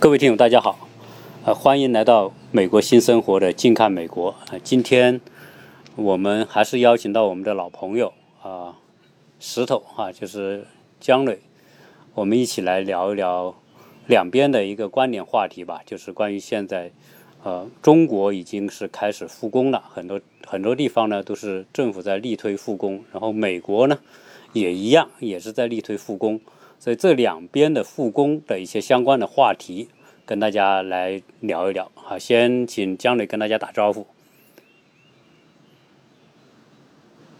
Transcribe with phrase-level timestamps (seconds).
[0.00, 0.88] 各位听友，大家好，
[1.44, 4.34] 呃，欢迎来到美国新生活的近看美国。
[4.50, 5.20] 呃，今天
[5.94, 8.12] 我们还是邀请到我们的老朋友
[8.42, 8.76] 啊，
[9.38, 10.66] 石头啊，就是
[10.98, 11.38] 姜磊，
[12.14, 13.54] 我们一起来聊一聊
[14.06, 16.90] 两边的一个关联话题吧，就是关于现在
[17.44, 23.98] 呃，中国已经是开始复工了，很多很多地方呢都是政府在力推复工，然后美国呢
[24.52, 26.40] 也一样，也是在力推复工。
[26.80, 29.90] 所以这两边的复工的一些相关的话题，
[30.24, 31.90] 跟大家来聊一聊。
[31.96, 34.06] 好，先请姜磊跟大家打招呼。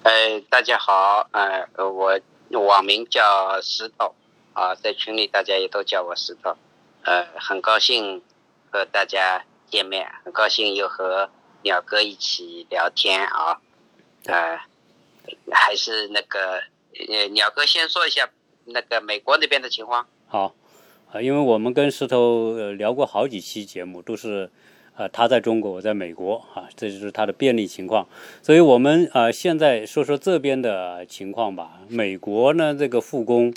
[0.02, 2.20] 哎，大家好，呃，我
[2.50, 4.12] 网名叫石头，
[4.54, 6.56] 啊，在群里大家也都叫我石头，
[7.04, 8.20] 呃，很高兴
[8.70, 11.30] 和大家见面，很高兴又和
[11.62, 13.60] 鸟哥一起聊天啊，
[14.24, 14.58] 呃，
[15.52, 16.60] 还是那个，
[17.08, 18.28] 呃，鸟哥先说一下。
[18.70, 20.54] 那个美国那边的情况好，
[21.10, 24.50] 啊，因为我们跟石头呃聊过好几期节目，都是，
[24.96, 28.06] 呃，他在中国，我在美国啊，这就是他的便利情况。
[28.42, 31.80] 所以我们啊，现在说说这边的情况吧。
[31.88, 33.54] 美国呢，这个复工，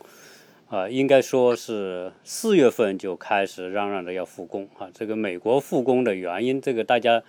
[0.70, 4.90] 啊，应该说是四月份就开始嚷嚷着要复工啊。
[4.94, 7.22] 这个美国复工的原因，这个大家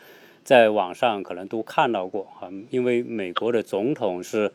[0.45, 4.53] 在网上可能都看到过啊，因为美国的总统是。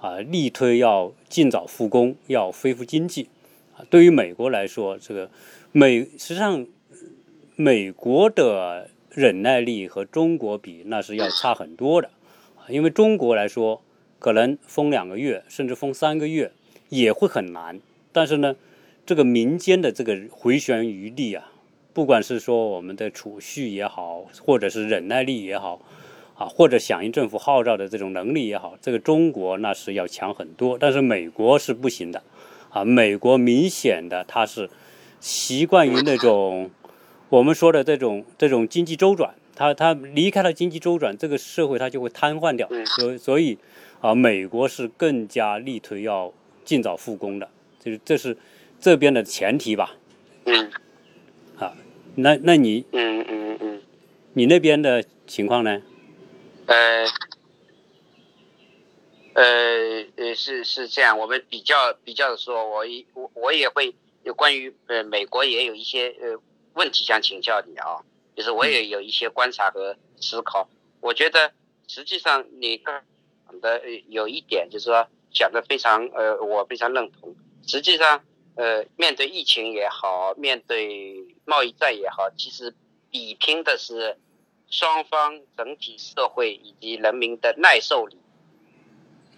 [0.00, 3.28] 啊，力推要尽早复工，要恢复经济。
[3.76, 5.30] 啊，对于美国来说，这个
[5.72, 6.66] 美实际上
[7.54, 12.10] 美国的忍耐力和中国比，那是要差很多的。
[12.68, 13.82] 因为中国来说，
[14.18, 16.52] 可能封两个月，甚至封三个月
[16.88, 17.80] 也会很难。
[18.12, 18.56] 但是呢，
[19.04, 21.52] 这个民间的这个回旋余地啊，
[21.92, 25.82] 不管是说我们的储蓄也好，或者是忍耐力也好。
[26.40, 32.22] 啊，或者响应政府号召的这种能力也好，这个中国那是要强很多，但是美国是不行的，
[32.70, 34.70] 啊，美国明显的它是
[35.20, 36.70] 习惯于那种
[37.28, 43.58] 我们说的这种这种经济周转，它它离开了经济周转，这个社会它就会瘫痪掉，所所以
[44.00, 46.32] 啊，美国是更加力推要
[46.64, 47.50] 尽早复工的，
[47.84, 48.34] 就是这是
[48.80, 49.94] 这边的前提吧，
[50.46, 50.70] 嗯，
[51.58, 51.76] 啊，
[52.14, 53.82] 那那你嗯嗯嗯，
[54.32, 55.82] 你那边的情况呢？
[56.70, 57.04] 呃，
[59.34, 63.92] 呃呃，是是这样，我们比较比较的说，我我我也会
[64.22, 66.40] 有关于呃美国也有一些呃
[66.74, 68.04] 问题想请教你啊，
[68.36, 70.68] 就是我也有一些观察和思考。
[71.00, 71.52] 我觉得
[71.88, 73.02] 实际上你刚
[73.48, 77.34] 讲的有一点就是说讲的非常呃，我非常认同。
[77.66, 82.72] 实际上呃，面对疫情也好，面对贸易战也好，其实
[83.10, 84.16] 比拼的是。
[84.70, 88.16] 双方整体社会以及人民的耐受力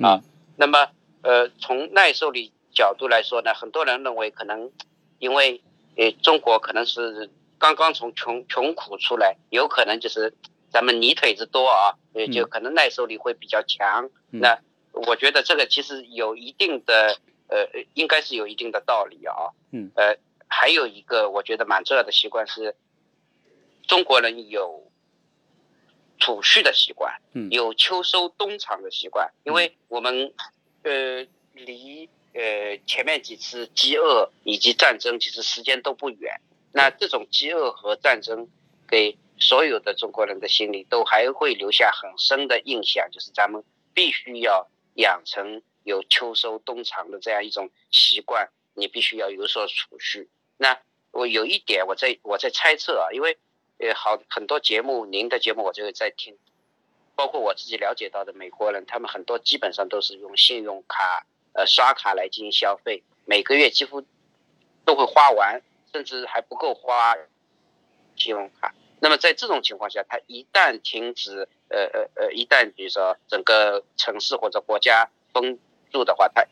[0.00, 0.22] 啊，
[0.56, 0.90] 那么
[1.22, 4.70] 呃，从耐受力角度来说呢，很多人认为可能
[5.18, 5.62] 因为
[5.96, 10.34] 呃中国可能是刚刚从穷穷苦出来，有可能就是
[10.70, 14.10] 咱们泥腿子多啊，也就可能耐受力会比较强。
[14.30, 14.58] 那
[14.92, 17.16] 我觉得这个其实有一定的
[17.48, 19.48] 呃，应该是有一定的道理啊。
[19.70, 19.90] 嗯。
[19.96, 22.76] 呃，还有一个我觉得蛮重要的习惯是，
[23.86, 24.91] 中国人有。
[26.22, 30.32] 储蓄的习惯，有秋收冬藏的习惯，因为我们，
[30.84, 36.40] 呃，离呃前面几次饥饿以及战争其实时间都不远。
[36.72, 38.48] 那这种饥饿和战争，
[38.86, 50.30] 给所有的中国人的心里都还会留下很深的印象，就是咱们必须要养成有秋收冬藏的这样一种习惯，你必须要有所储蓄。
[50.56, 50.78] 那
[51.10, 53.36] 我有一点，我在我在猜测啊，因为。
[53.82, 56.38] 也，好，很多节目，您的节目我就在听，
[57.16, 64.04] 包括我自己了解到的美国人，他们很多基本上都是用信用卡，呃，刷卡来进行消费，每个月几乎
[64.84, 65.60] 都会花完，
[65.92, 67.16] 甚至还不够花
[68.16, 68.74] 信用卡。
[69.00, 75.58] 那么在这种情况下，他一旦停止，呃呃呃，一旦比如说整个城市或者国家封
[75.90, 76.44] 住的话，他。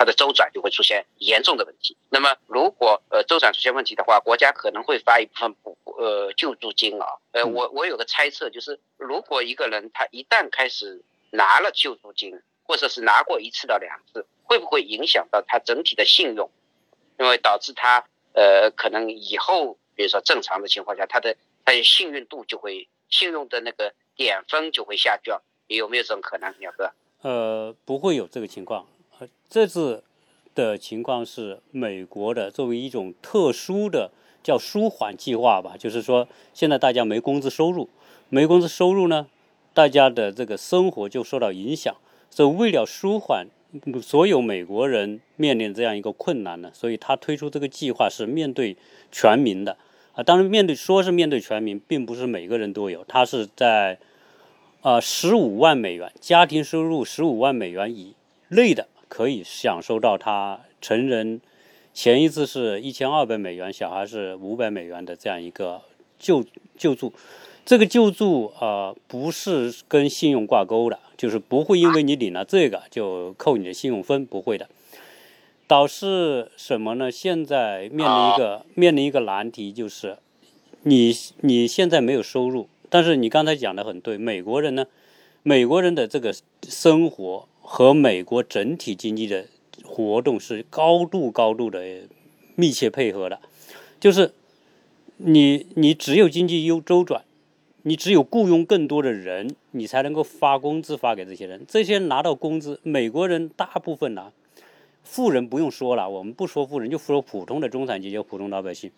[0.00, 1.94] 它的周转就会出现严重的问题。
[2.08, 7.06] 那么，如果呃周转出现问题的话，国家可能会发一部分补呃救助金啊。
[7.32, 16.50] 呃，我我有个猜测，就是如果一个人他一旦开始拿了救助金，或者是拿过一次到两次，会不会影响到他整体的信用？
[17.18, 26.90] 因为导致他呃可能以后比如说正常的情况下，他的他的信用度就会信用的那个点分就会下降，有没有这种可能，鸟哥？
[27.20, 28.86] 呃，不会有这个情况。
[29.48, 30.04] 这次
[30.54, 34.10] 的情况是美国的作为一种特殊的
[34.42, 37.88] 叫舒缓计划吧，就是说现在大家没工资收入，
[38.28, 39.26] 没工资收入呢，
[39.74, 41.94] 大家的这个生活就受到影响，
[42.30, 43.46] 所以为了舒缓
[44.02, 48.76] 所有美国人面临这样一个困难呢，所以他推出这个计划是面对
[49.12, 49.76] 全民的。
[50.14, 50.22] 啊。
[50.22, 53.98] 当然，面对说是面对全民，并不是每个人都有，他是在
[54.80, 58.14] 啊十五万美元家庭收入十五万美元以
[58.48, 61.42] 内的可以享受到他成人
[61.92, 65.82] 前一次是一千二百美元，小孩是五百美元的这样一个
[66.18, 66.42] 救
[66.78, 67.12] 救助。
[67.66, 70.98] 这个救助啊不是跟信用挂钩的。
[71.20, 74.66] 就是不会因为你领了这个就扣你的信用分，不会的。
[75.66, 77.10] 导致什么呢？
[77.10, 80.16] 现在面临一个面临一个难题，就是
[80.84, 84.86] 你你现在没有收入，但是你刚才讲的很对，美国人呢，
[85.42, 86.34] 美国人的这个
[86.66, 89.46] 生活和美国整体经济的
[89.84, 92.00] 活动是高度高度的
[92.56, 93.38] 密切配合的，
[94.00, 94.34] 就是
[95.18, 97.24] 你你只有经济优周转。
[97.82, 101.64] 你只有雇佣更多的人，你才能够发工资发给这些人。
[101.68, 104.32] 这些人拿到工资，美国人大部分呢，
[105.04, 108.90] 富人不用说了，我们不说富人，就说普通的中产阶级、普通老百姓，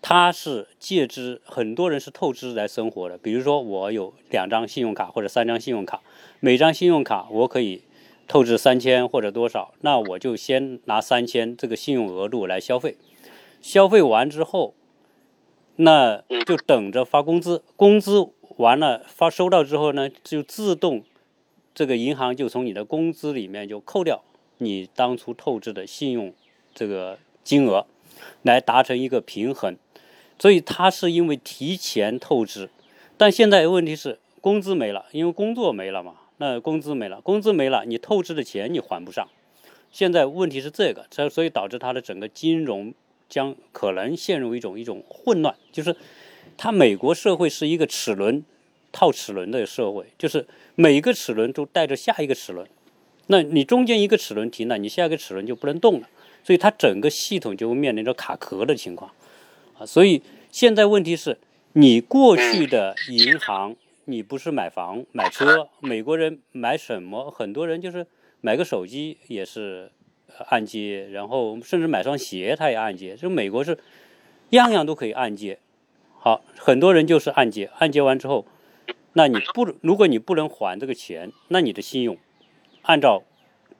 [0.00, 3.18] 他是借支，很多人是透支来生活的。
[3.18, 6.00] 比如说，我有两张信用卡或者三张信用卡，
[6.40, 7.82] 每张信用卡我可以
[8.26, 12.96] 透支三千或者多少，那我就先拿三千这个信用额度来消费，
[13.60, 14.74] 消费完之后。
[15.80, 21.04] 那就等着发工资，工资完了发收到之后呢，就自动
[21.72, 24.24] 这个银行就从你的工资里面就扣掉
[24.56, 26.32] 你当初透支的信用
[26.74, 27.86] 这个金额，
[28.42, 29.76] 来达成一个平衡。
[30.38, 32.70] 所以他是因为提前透支，
[33.16, 39.26] 但现在问题是工资没了，因为工作没了嘛，那工资没了，工资没了，你透支的钱你还不上。
[39.90, 42.94] 现在问题是这个，这所以导致他的整个金融。
[43.30, 45.94] 将可能陷入一种一种混乱，就是
[46.56, 48.42] 它美国社会是一个齿轮
[48.90, 50.46] 套齿轮的社会，就是
[50.76, 52.66] 每一个齿轮都带着下一个齿轮，
[53.26, 56.08] 那你中间一个齿轮停了，你下一个齿轮就不能动了，
[56.42, 59.12] 所以它整个系统就会面临着卡壳的情况
[59.86, 61.38] 所以现在问题是，
[61.72, 68.06] 你过去的银行，你不是买房买车，美国人买什么，很多人就是
[68.40, 69.92] 买个手机也是。
[70.50, 73.16] 按揭，然后甚至买双鞋，他也按揭。
[73.16, 73.76] 就美国是，
[74.50, 75.58] 样样都可以按揭。
[76.20, 78.46] 好，很多人就是按揭，按揭完之后，
[79.14, 82.16] 那你不，如果你不能还这个钱，那你的信用，
[82.82, 83.24] 按照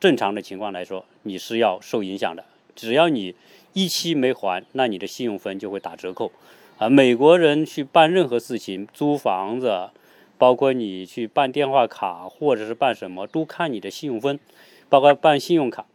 [0.01, 2.45] 正常的情况来说，你是要受影响的。
[2.75, 3.37] 只要你
[3.79, 6.33] 一期没还，那你的信用分就会打折扣。
[6.79, 9.91] 啊，美国人去办任何事情，租房子，
[10.37, 14.41] 包括你去办电话卡或者是办什么，都看你的信用分，
[14.89, 15.87] 包括办信用卡。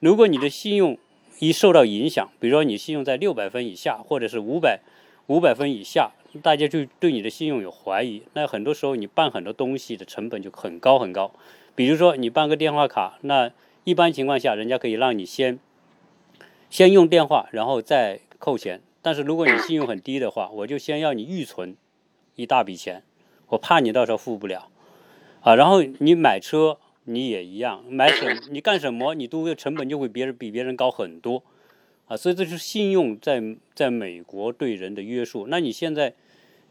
[0.00, 0.98] 如果你的信用
[1.38, 4.80] 一受到影响，比如说你信用在六百分以下，或者是五百
[5.26, 6.10] 五百分以下，
[6.42, 8.22] 大家就对你的信用有怀疑。
[8.34, 11.32] 那很多时候你办很多东西的成本就很高很高。
[11.74, 13.50] 比如说你办个电话卡，那
[13.84, 15.58] 一般情况下人家可以让你先
[16.70, 18.80] 先用电话，然后再扣钱。
[19.02, 21.76] 但是如果你信用很低的话， 我就先要你预存
[22.36, 23.02] 一大笔钱，
[23.48, 24.70] 我怕你到时候付不了
[25.42, 25.54] 啊。
[25.54, 26.78] 然后你买车。
[27.04, 31.42] 你也一样，买什你干什么，你都会成本就会别人比别人高很多，
[32.06, 33.42] 啊，所以这是信用在
[33.74, 35.46] 在美国对人的约束。
[35.48, 36.12] 那你现在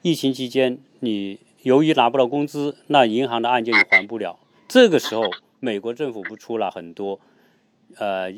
[0.03, 5.23] 疫情期间，你由于拿不到工资，那银行的按揭你还不了，这个时候
[5.59, 7.19] 美国政府不出了很多
[7.97, 8.31] 呃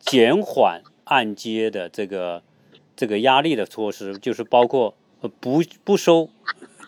[0.00, 2.42] 减缓按揭的这个
[2.96, 4.94] 这个压力的措施，就是包括
[5.40, 6.28] 不不收。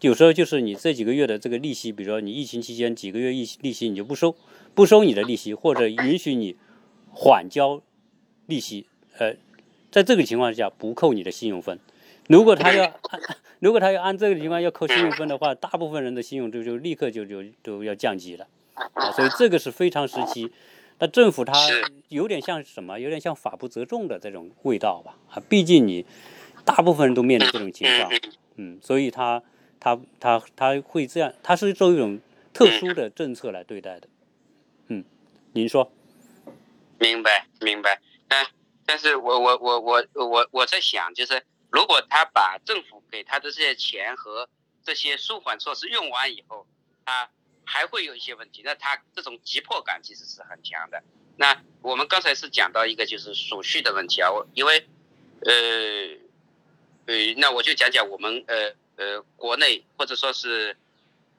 [0.03, 4.37] 有时候就是你这几个月的这个利息，比如说你疫情期间几个月利利息你就不收，
[4.75, 6.55] 不收你的利息，或者允许你
[7.11, 7.81] 缓交
[8.45, 8.87] 利息，
[9.17, 9.35] 呃，
[9.91, 11.79] 在这个情况下不扣你的信用分。
[12.29, 13.21] 如果他要按，
[13.59, 18.47] 如果他要按这个情况要扣信用分的话，大部分人的信用就就立刻就就都要降级了
[18.93, 19.11] 啊。
[19.13, 20.51] 所以这个是非常时期，
[20.99, 21.55] 那政府它
[22.09, 22.99] 有点像什么？
[22.99, 25.17] 有点像法不责众的这种味道吧？
[25.31, 26.07] 啊，毕竟你
[26.65, 28.13] 大部分人都面临这种情况，
[28.57, 29.43] 嗯，所以他。
[29.79, 32.19] 他他他会这样，他是做一种
[32.53, 34.09] 特殊的政策来对待的，
[34.89, 35.05] 嗯，
[35.53, 35.93] 您说？
[36.99, 38.45] 明白明白，但
[38.85, 44.49] 但是我我我我我我在想，就是如果他把政府给他的这些钱和
[44.83, 46.67] 这些舒缓措施用完以后，
[47.05, 47.29] 他
[47.67, 51.03] 还会有一些问题，那他这种急迫感其实是很强的。
[51.37, 54.89] 那我们刚才是讲到一个就是储蓄的问题啊，我因为
[55.45, 55.53] 呃
[57.07, 58.73] 呃，那我就讲讲我们呃。
[58.99, 60.75] 呃，国内或者说是，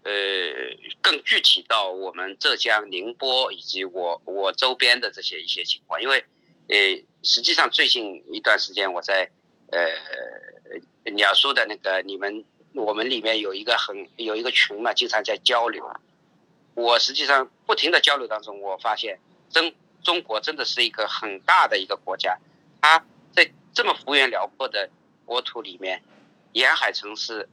[0.03, 0.12] 呃，
[1.01, 6.24] 更具体到我们浙江宁波以及我我周边的这些一些情况，因为，
[6.67, 9.31] 呃，实际上最近一段时间我在，
[9.72, 15.84] 呃，鸟叔的那个你们我们里面有一个很有一个群嘛，经常在交流，
[16.77, 19.19] 我实际上不停的交流当中，我发现
[19.50, 22.38] 真中国真的是一个很大的一个国家，
[22.79, 24.88] 它在这么幅员辽阔的
[25.25, 26.03] 国土里面，
[26.51, 27.50] 沿海城市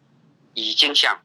[0.53, 1.23] 已经像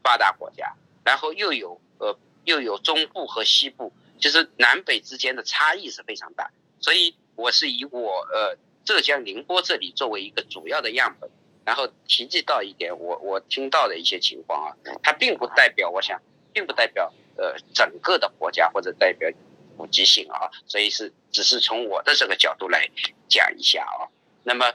[0.00, 11.28] 发达国家，然后又有呃又有中部和西部，就是南北之间的差异是非常大，所以我是以我呃浙江宁波这里作为一个主要的样本，
[11.64, 14.70] 然后提及到一点我我听到的一些情况啊，
[15.02, 19.30] 它并不代表我想，并不代表呃整个的国家或者代表
[19.78, 22.86] 普及性啊，所以是只是从我的这个角度来
[23.28, 24.12] 讲一下啊。
[24.44, 24.74] 那么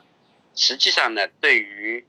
[0.56, 2.04] 实际上呢，对于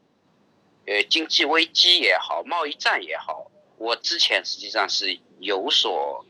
[0.87, 6.25] 呃经济危机也好，贸易战也好，我之前实际上是有所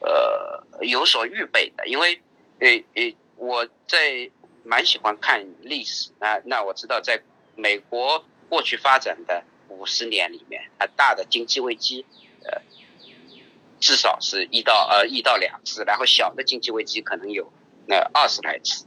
[0.00, 2.22] 呃有所预备的，因为
[2.60, 4.30] 呃呃我在
[4.64, 7.20] 蛮喜欢看历史那那我知道在
[7.54, 12.06] 美国过去发展的五十年里面，它大的经济危机
[12.44, 12.62] 呃
[13.80, 17.52] 至少是一到呃一到两次，然后小的经济危机可能有
[17.86, 18.86] 那二十来次，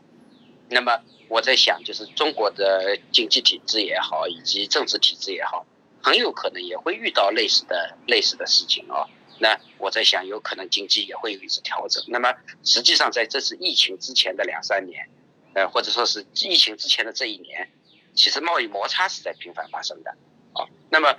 [0.69, 1.01] 那么。
[1.31, 5.65] 我在想，就是中国的经济体制也好，以及政治体制也好，
[6.03, 9.07] 很有可能也会遇到类似的类似的事情啊。
[9.39, 12.03] 那我在想，有可能经济也会有一次调整。
[12.07, 12.33] 那么
[12.65, 15.07] 实际上，在这次疫情之前的两三年，
[15.53, 17.71] 呃，或者说是疫情之前的这一年，
[18.13, 20.11] 其实贸易摩擦是在频繁发生的
[20.51, 20.67] 啊。
[20.89, 21.15] 那么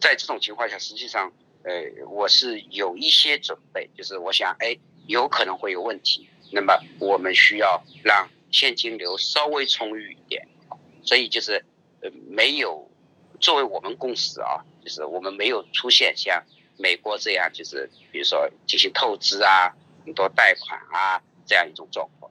[0.00, 1.32] 在这种情况下，实际上，
[1.66, 6.28] 呃，我是有一些准备，就是我想，哎，有可能会有问题。
[6.52, 8.28] 那么我们需要让。
[8.52, 10.48] 现金流稍微充裕一点，
[11.02, 11.62] 所以就是
[12.00, 12.88] 呃没有
[13.38, 16.42] 作为我们公司啊，就是我们没有出现像
[16.78, 19.74] 美国这样，就是比如说进行透支啊，
[20.06, 22.30] 很多贷款啊这样一种状况。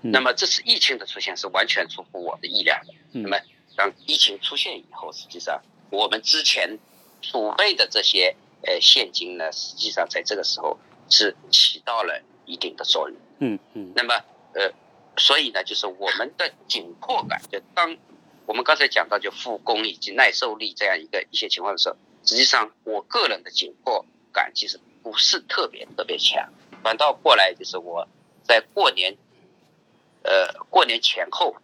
[0.00, 2.94] 那么这次疫情的出现是完全出乎我的意料的。
[3.12, 3.38] 那么
[3.76, 6.78] 当疫情出现以后，实际上我们之前
[7.30, 10.78] 储备的这些呃现金呢，实际上在这个时候
[11.08, 13.18] 是起到了一定的作用。
[13.38, 13.92] 嗯嗯。
[13.96, 14.14] 那么。
[14.56, 14.70] 呃，
[15.16, 17.96] 所以呢，就是我们的紧迫感，就当
[18.46, 26.52] 我们刚才讲到就复工以及耐受力这样一个一些情况的时候，实际上我个人的紧迫感其实不是特别特别强，
[26.84, 28.06] 反倒过来就是我
[28.44, 29.16] 在过年，
[30.22, 31.56] 呃，过年前后，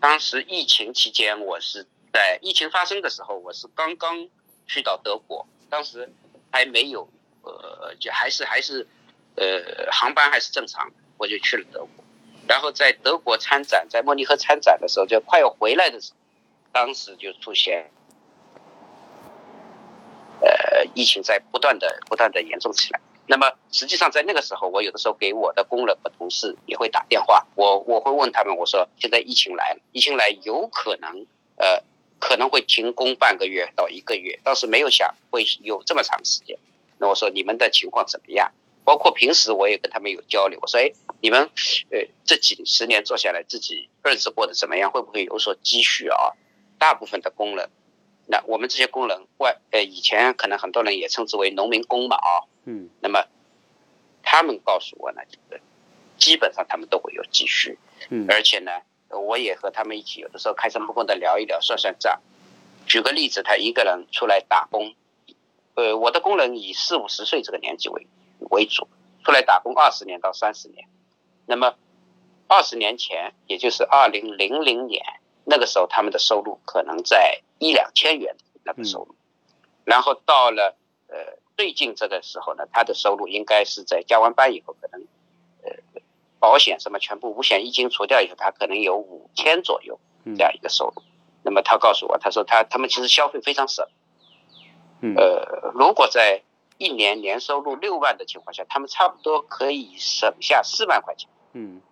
[0.00, 4.26] 当时疫情期间，我是在疫情发生的时候，我是刚刚
[4.66, 6.10] 去到德国，当时
[6.50, 7.08] 还没有，
[7.42, 8.86] 呃，就还是还是，
[9.36, 11.88] 呃，航班还是正常，我就去了德国。
[12.48, 16.18] 然后在德国参展，在慕尼黑参展的时候，就快要回来的时候，
[16.72, 17.90] 当时就出现，
[20.40, 23.00] 呃，疫情在不断的、不断的严重起来。
[23.28, 31.82] 那么实际上在那个时候，我有的时候给我的工人和同事也会打电话，我我会问他们，我说现在疫情来了，疫情来有可能，呃，
[32.26, 36.58] 可能会停工半个月到一个月，当时没有想会有这么长时间。
[36.98, 38.50] 那我说你们的情况怎么样？
[38.84, 40.90] 包括平时我也跟他们有交流，我说：“哎，
[41.20, 41.48] 你们，
[41.90, 44.90] 呃，这几十年做下来，自己日子过得怎么样？
[44.90, 46.34] 会不会有所积蓄啊？”
[46.78, 47.70] 大部分的工人，
[48.26, 53.24] 那我们这些工人外，呃，以前可能很多人也称之为农民工嘛，啊，嗯，那么
[54.24, 55.62] 他们告诉我呢，就是
[56.18, 57.78] 基本上他们都会有积蓄，
[58.10, 58.72] 嗯，而且呢，
[59.10, 62.20] 我也和他们一起有的时候开诚布公的聊一聊，算算账。
[62.86, 64.94] 举个例子，他一个人出来打工，
[65.74, 68.06] 呃，我的工人以四五十岁这个年纪为。
[68.50, 68.86] 为主，
[69.24, 70.86] 出来打工二十年到三十年，
[71.46, 71.74] 那么
[72.46, 75.02] 二十年前，也就是二零零零年，
[75.44, 79.16] 那个时候他们的收入可能在一两千元那个收入，
[79.84, 80.76] 然后到了
[81.08, 81.16] 呃
[81.56, 85.06] 最近这个时候呢，他的收入应该是在加完班以后，可能呃
[86.46, 89.98] 保险什么全部五险一金除掉以后，他可能有五千左右
[90.36, 91.02] 这样一个收入。
[91.42, 93.84] 那么他告诉我，他说他他们其实消费非常省，
[95.16, 96.42] 呃，如果在
[96.78, 101.28] 一年年收入六万的情况下，他们差不多可以省下四万块钱。
[101.52, 101.82] 嗯。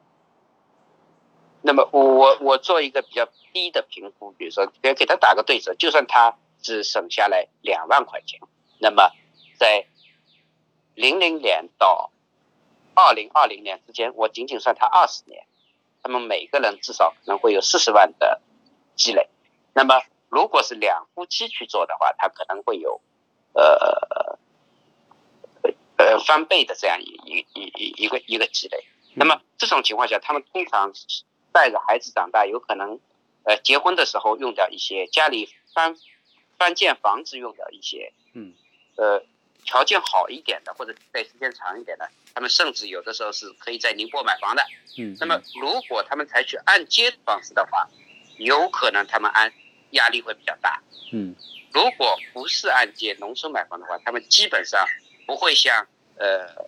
[1.62, 8.38] 那么我我做一个比较低的评估，比如说给给他打个对折，就算他只省下来两万块钱，
[8.78, 9.10] 那么
[9.58, 9.84] 在
[10.94, 12.12] 零零年到
[12.94, 15.46] 二零二零年之间，我仅仅算他二十年，
[16.02, 18.40] 他们每个人至少可能会有四十万的
[18.96, 19.28] 积累。
[19.74, 23.00] 那么如果是两夫妻去做的话，他可能会有
[23.52, 24.38] 呃。
[25.96, 28.84] 呃，翻倍的这样一一一一一个一个积累，
[29.14, 30.92] 那么这种情况下，他们通常
[31.52, 32.98] 带着孩子长大，有可能，
[33.44, 35.96] 呃，结婚的时候用掉一些，家里翻
[36.58, 38.54] 翻建房子用掉一些，嗯，
[38.96, 39.22] 呃，
[39.64, 44.62] 条件好一点的或者待时间长一点的，他们甚至有的时候是可以在宁波买房的，
[44.98, 47.88] 嗯，那么如果他们采取按揭方式的话，
[48.38, 49.52] 有可能他们按
[49.90, 51.34] 压力会比较大，嗯，
[51.72, 54.86] 如果不是按揭农村买房的话，他们基本上。
[55.26, 55.86] 不会像
[56.18, 56.66] 呃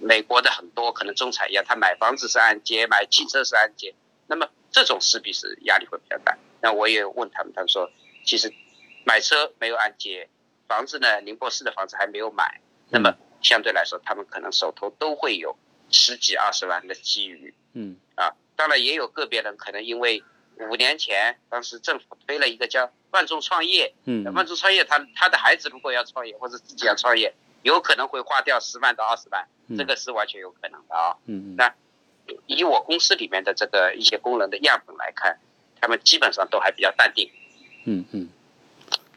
[0.00, 3.92] 美国的很多可能中产一样，他买房子是按揭，买汽车是按揭，
[4.28, 6.38] 那么这种势必是压力会比较大。
[6.62, 7.90] 那我也问他们，他们说
[8.24, 8.54] 其实
[9.04, 10.28] 买车没有按揭，
[10.70, 12.60] 房子呢，宁波市的房子还没有买，
[12.90, 13.12] 那么
[13.42, 15.58] 相对来说，他们可能手头都会有
[15.90, 17.52] 十几二十万的积余。
[17.72, 20.22] 嗯，啊，当然也有个别人可能因为
[20.70, 31.16] 五年前当时政府推了一个叫万众创业，嗯，万众创业，他他的孩子如果要创业或者自己要创业，有可能会花掉十万到二十万，这个是完全有可能的啊。
[31.26, 31.74] 嗯，那
[32.46, 35.40] 以我公司里面的这个一些工人的样本来看，
[35.80, 37.28] 他们基本上都还比较淡定。
[37.86, 38.28] 嗯嗯，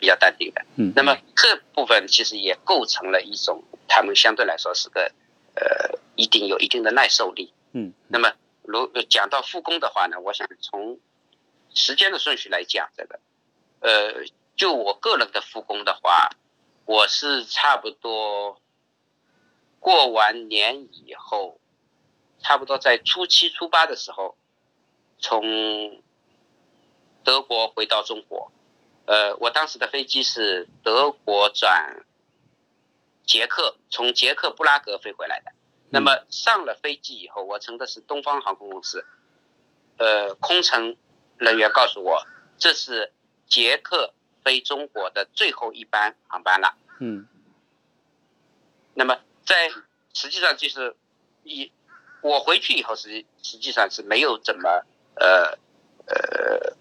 [0.03, 0.65] 比较淡定的。
[0.75, 5.13] 嗯，那么这部分其实也构成了一种他们相对来说是个
[5.55, 7.53] 呃一定有一定的耐受力。
[7.71, 8.33] 嗯，那么
[8.63, 10.99] 如讲到复工的话呢，我想从
[11.73, 13.21] 时间的顺序来讲，这个
[13.79, 14.25] 呃，
[14.57, 16.31] 就我个人的复工的话，
[16.83, 18.59] 我是差不多
[19.79, 21.61] 过完年以后，
[22.39, 24.35] 差不多在初七初八的时候，
[25.17, 26.01] 从
[27.23, 28.51] 德国回到中国。
[29.05, 32.05] 呃，我当时的飞机是德国转
[33.25, 35.51] 捷克，从捷克布拉格飞回来的。
[35.89, 39.05] 那么上了飞机以后，我乘的是东方航空公司。
[39.97, 40.95] 呃，空乘
[41.37, 42.25] 人员告诉我，
[42.57, 43.11] 这是
[43.47, 46.75] 捷克飞中国的最后一班航班了。
[46.99, 47.27] 嗯。
[48.93, 49.69] 那么在
[50.13, 50.95] 实际上就是
[51.43, 51.71] 一
[52.21, 55.57] 我回去以后，实实际上是没有怎么呃
[56.07, 56.77] 呃。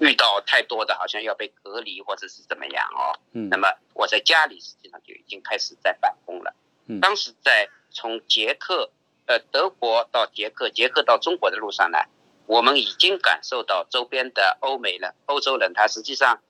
[0.00, 3.18] 遇到太多的，好像要被隔离或者是怎么样哦。
[3.32, 3.48] 嗯。
[3.48, 6.54] 那么我在家里实际上就已经开始在办公了。
[6.86, 7.00] 嗯。
[7.00, 8.90] 当时在从捷克
[9.26, 11.98] 呃德国到捷克，捷克到中国的路上呢，
[12.46, 16.42] 我们已经感受到周边的欧美人、欧洲人，他实际上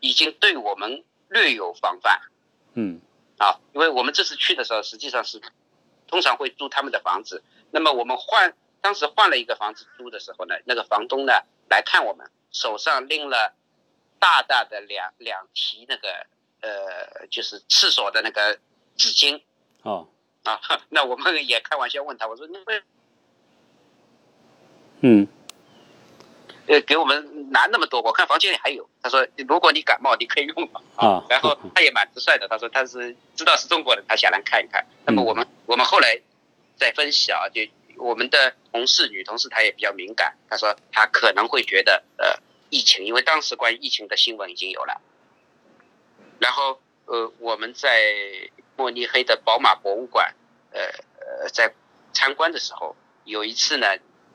[0.00, 2.20] 已经对我们略有防范。
[2.74, 3.00] 嗯。
[3.36, 5.42] 啊，因为我们这次去的时候，实际上是
[6.06, 7.42] 通常会租他们的房子。
[7.72, 8.54] 那么我们换
[8.84, 11.32] 当时换了一个房子租的时候呢，那个房东呢
[11.70, 12.30] 来看我们。
[12.52, 13.54] 手上拎了
[14.20, 16.26] 大大的两两提那个
[16.60, 18.58] 呃，就是厕所的那个
[18.94, 19.40] 纸巾。
[19.82, 20.06] 哦。
[20.44, 22.82] 啊， 那我们也开玩笑问他，我说你们，
[25.00, 25.26] 嗯，
[26.66, 28.86] 呃，给我们拿那么多，我看房间里还有。
[29.02, 30.82] 他说，如果你感冒，你可以用嘛。
[30.94, 31.24] 啊。
[31.30, 34.86] 然后他也蛮直率的，他说他是知道是中国人，他想来看一看。
[35.06, 36.20] 那么我们我们后来
[36.76, 37.62] 再分析啊，就。
[37.98, 42.38] 我们的同事女同事她也比较敏感，她说她可能会觉得呃
[42.70, 45.00] 疫情，因为当时关于疫情的新闻已经有了。
[46.38, 48.12] 然后呃我们在
[48.76, 50.34] 慕尼黑的宝马博物馆
[50.72, 50.80] 呃
[51.20, 51.72] 呃在
[52.12, 53.86] 参观的时候，有一次呢，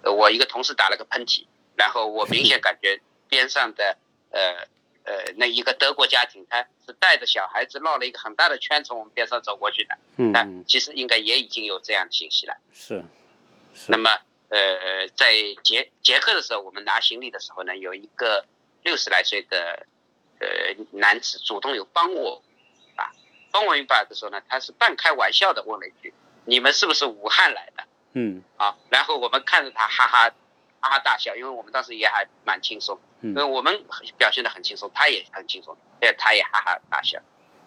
[0.03, 1.45] 我一个同事打了个喷嚏，
[1.75, 3.97] 然后我明显感觉边上的
[4.31, 4.67] 呃
[5.03, 9.97] 呃那一个德国家庭，他是带着小孩子绕了一个很大的圈从我们边上走过去的。
[10.17, 10.31] 嗯。
[10.31, 12.57] 那其实应该也已经有这样的信息了。
[12.73, 13.03] 是。
[13.87, 14.09] 那么，
[14.49, 18.45] 呃，在捷捷克的时候，我们拿行李的时候呢，有一个
[18.83, 19.85] 六十来岁的
[20.39, 20.47] 呃
[20.91, 22.41] 男子主动有帮我，
[22.95, 23.11] 啊，
[23.51, 26.13] 帮我一把的时候呢，他是半开玩笑的问了一句
[26.45, 30.29] ：“你们是不是武汉来的？”嗯，啊，然后我们看着他哈哈
[30.81, 33.83] 哈哈大笑，因为我们当时也还蛮轻松，因为我们
[34.17, 37.21] 表现的很轻松，他也很轻松，对，他也哈哈大笑。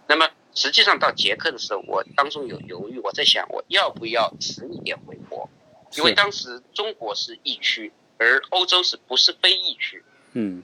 [0.09, 5.49] 那么实际上到捷克的时候，我当中有犹豫，我在想我要不要迟一点回国。
[5.97, 10.03] 因为当时中国是疫区，而欧洲是不是非疫区？
[10.33, 10.63] 嗯，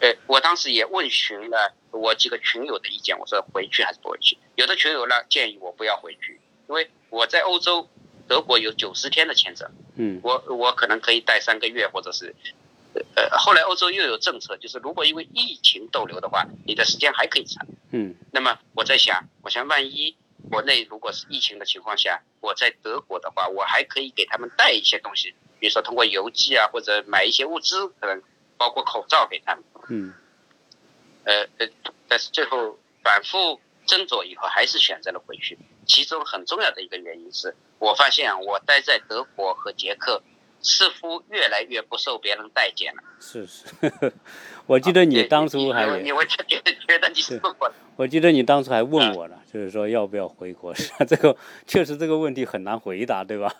[0.00, 4.36] 呃，我当时也问询了我几个群友的意见，我说回去还是不回去？
[4.56, 7.88] 有的群友呢建议我不要回去，因为我在欧洲，
[8.28, 12.34] 德国有九十天的签证，嗯，我我可能可以待三个月，或者是，
[13.14, 20.16] 呃，后来欧洲又有政策，就是如果因为疫情逗留的话，你的时间还可以长，嗯，那么我在想，我想万一。
[20.50, 28.22] 国内如果是疫情的情况下，我在德国的话，我还可以给他们带一些东西，比如说通过邮寄啊，或者买一些物资，可能
[28.56, 29.64] 包括口罩给他们。
[29.88, 30.14] 嗯。
[31.24, 31.66] 呃呃，
[32.06, 35.58] 但是最后反复斟酌以后，还是选择了回去。
[35.86, 40.22] 其中很重要的一个原因是我发现我待在德国和捷克，
[40.64, 43.02] 似乎越来越不受别人待见了。
[43.20, 43.64] 是是，
[44.66, 46.44] 我记得你当初还你我觉得
[46.88, 47.72] 觉得你是我。
[47.96, 50.74] 我记得你当初还问我了，就是说要不要回国？
[51.06, 53.54] 这个确实这个问题很难回答，对吧？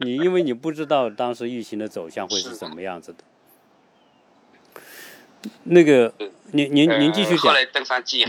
[0.00, 3.24] 你因为你不知道当时疫情的走向会是什么样子的。
[5.62, 6.12] 那个，
[6.52, 7.38] 您您您继续讲。
[7.46, 8.22] 后来登上机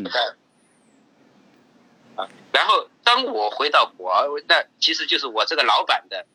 [2.15, 4.13] 啊，然后当我回到国，
[4.47, 6.25] 那其实就是我这个老板的，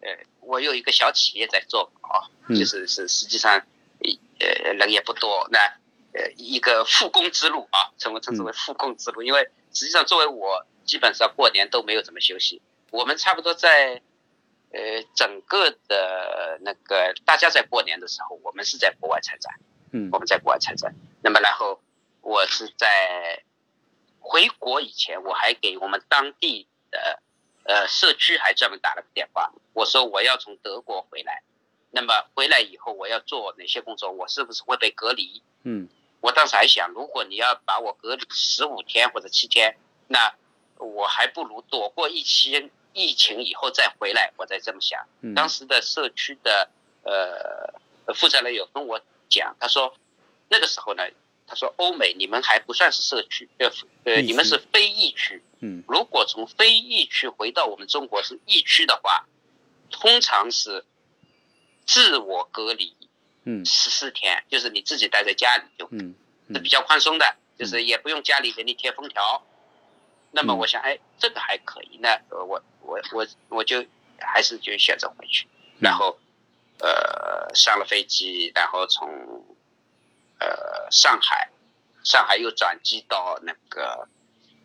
[0.00, 0.08] 呃，
[0.48, 3.62] 我有一个小企业在做啊，就是是实际上，
[4.40, 5.58] 呃，人也不多，那。
[6.14, 14.00] 呃，一个复工之路啊，称为称之为复工之路，因为实际上作为我，基本上过年都没有怎么休息，我们差不多在，
[14.72, 19.52] 呃，整个的那个大家在过年的时候，我们是在国外参展，
[19.92, 20.94] 嗯，我们在国外参展。
[21.22, 21.78] 那么然后
[22.22, 23.44] 我是在
[24.18, 27.22] 回国以前，我还给我们当地的
[27.68, 31.42] 呃社区还专门打了个电话，我说我要从德国回来，
[31.90, 34.10] 那么回来以后我要做哪些工作？
[34.10, 35.42] 我是不是会被隔离？
[35.64, 35.86] 嗯，
[36.22, 39.76] 我当时还想，如果你要把我隔离十五天或者七天，
[40.06, 40.34] 那
[40.76, 44.32] 我还不如躲过疫情，疫情以后再回来。
[44.38, 45.06] 我再这么想。
[45.36, 46.70] 当时的社区的
[47.02, 49.94] 呃负责人有跟我讲，他说
[50.48, 51.02] 那个时候呢，
[51.48, 53.70] 他说欧美你们还不算是社区，呃
[54.04, 55.42] 呃，你们是非疫区。
[55.60, 59.26] 嗯，如果从非疫区回到我们中国是疫区的话，
[59.90, 60.84] 通常是
[61.86, 62.94] 自我隔离。
[63.44, 66.14] 嗯，十四天，就是你自己待在家里就，嗯，
[66.52, 69.42] 是比较宽松的，就是也不用家里给你贴封条。
[70.32, 71.98] 那么我想，哎，这个还可以。
[72.02, 73.82] 那我我我我就
[74.20, 75.48] 还是就选择回去，
[75.80, 76.18] 然后
[76.80, 79.08] 呃上了飞机，然后从
[80.38, 81.50] 呃上海，
[82.04, 84.08] 上海又转机到那个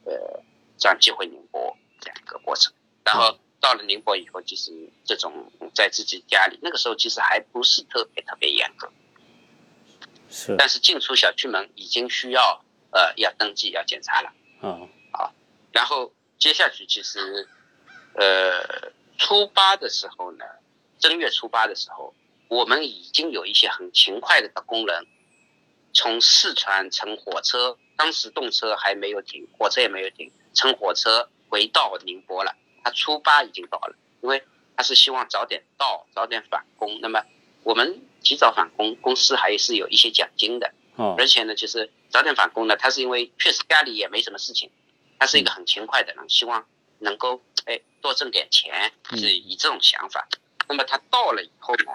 [0.05, 0.43] 呃
[0.77, 2.73] 转机回宁波这样一个过程。
[3.03, 4.71] 然后到了宁波以后，就是
[5.05, 8.91] 这种在自己家里，那个时候其实还不是特别特别严格，
[10.29, 14.33] 是，但是进出小区门已经需要呃要登记要检查了。
[14.61, 15.31] 嗯啊。
[15.71, 17.47] 然后接下去其实，
[18.15, 20.45] 呃，初八的时候呢，
[20.99, 22.13] 正月初八的时候，
[22.47, 25.07] 我们已经有一些很勤快的工人，
[25.93, 32.55] 从四川乘火车，当时动车还没有停，火车也没有停，乘火车回到宁波了。
[32.83, 34.43] 他初八已经到了，因为
[34.75, 36.99] 他是希望早点到，早点返工。
[37.01, 37.23] 那么
[37.63, 40.73] 我们提早返工，公司还是有一些奖金的。
[40.95, 41.15] 哦。
[41.17, 44.69] 而且呢，就是早点返工呢，他是因为确实家里也没什么事情。
[45.19, 46.65] 他是一个很勤快的人，希望
[46.99, 50.27] 能够哎多挣点钱，是以这种想法。
[50.67, 51.91] 那么他到了以后呢，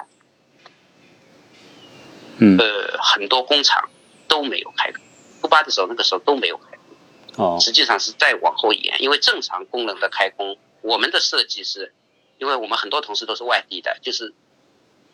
[2.39, 3.89] 嗯，呃，很多工厂
[4.27, 5.01] 都没有开工。
[5.41, 7.57] 初八的时候，那个时候都没有开工。
[7.57, 11.95] 哦，实际上是再往后延，因为正常工人的开工，我们的设计是，
[12.39, 14.35] 因为我们很多同事都是外地的，就是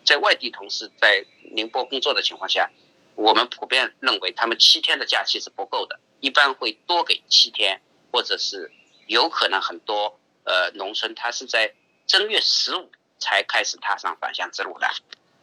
[0.05, 2.71] 在外地同事在宁波工作的情况下，
[3.15, 7.81] 我们普遍认为他们七天的假期是不够的，一般会多给七天。
[8.13, 8.71] 或者是
[9.09, 11.75] 有可能很多呃农村，他是在
[12.07, 14.87] 正月十五才开始踏上返乡之路的。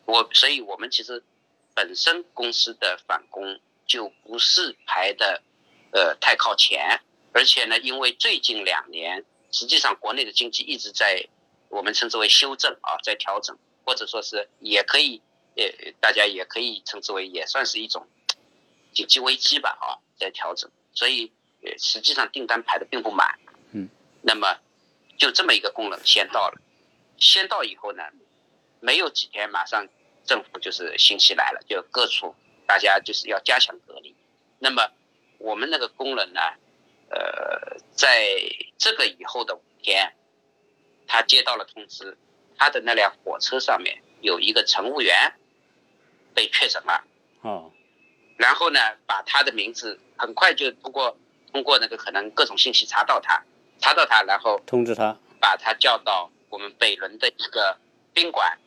[0.06, 1.22] 我所以，我们其实
[1.82, 5.42] 本身公司的返工就不是排的
[5.92, 7.02] 呃太靠前，
[7.34, 11.28] 而且呢，因为最近两年实际上国内的经济一直在
[11.70, 15.20] 我们称之为修正啊，在调整，或者说是也可以
[15.56, 15.64] 呃
[16.00, 18.08] 大家也可以称之为也算是一种
[18.94, 21.32] 经济危机吧啊，在调整，所以。
[21.64, 23.38] 呃，实际上订单排的并不满，
[23.72, 23.88] 嗯，
[24.24, 24.58] 那么
[25.16, 26.60] 就这么一个功能先到了，
[27.20, 28.02] 先到以后呢，
[28.80, 29.88] 没有几天，马上
[30.26, 34.16] 政府就是信息来了，就各处大家就是要加强隔离。
[34.60, 34.90] 那么
[35.38, 36.42] 我们那个工人呢，
[37.10, 38.28] 呃，在
[38.78, 40.14] 这个以后的五天，
[41.08, 42.18] 他接到了通知，
[42.58, 45.34] 他的那辆火车上面有一个乘务员
[46.34, 47.04] 被确诊了，
[47.42, 47.72] 哦，
[48.38, 51.18] 然后呢，把他的名字很快就通过。
[51.54, 53.44] 通过那个可能各种信息查到他，
[53.78, 57.78] 查到他，然后通知他，把他叫到我们北仑的一个
[58.14, 58.58] 宾馆，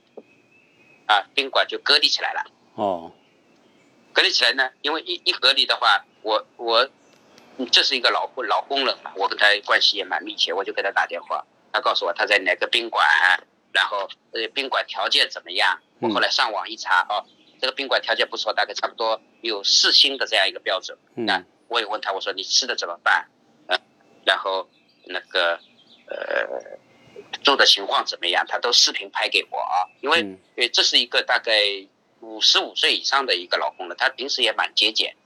[1.07, 2.45] 啊，宾馆就隔离起来了。
[2.75, 3.13] 哦，
[4.13, 6.89] 隔离起来呢，因为一一隔离的话，我我，
[7.71, 13.07] 这是一个老老工人嘛，我跟他关系也蛮密切，我就给他打电话，他告诉我他在哪个宾馆，
[13.73, 17.25] 然后呃宾馆条件怎么样，我后来上网一查，哦，
[17.61, 21.45] 这个宾馆条件不错，大概差不多有四星的这样一个标准，嗯。
[21.67, 23.27] 我也问他，我说你吃的怎么办？
[23.67, 23.77] 呃，
[24.27, 24.69] 然后
[25.07, 25.59] 那个
[26.07, 26.47] 呃
[27.43, 28.45] 住的情况怎么样？
[28.47, 31.53] 他都视频拍给我啊，因为呃这是一个大概
[32.21, 35.17] 五十五岁以上的一个老公了，他平时也蛮节俭，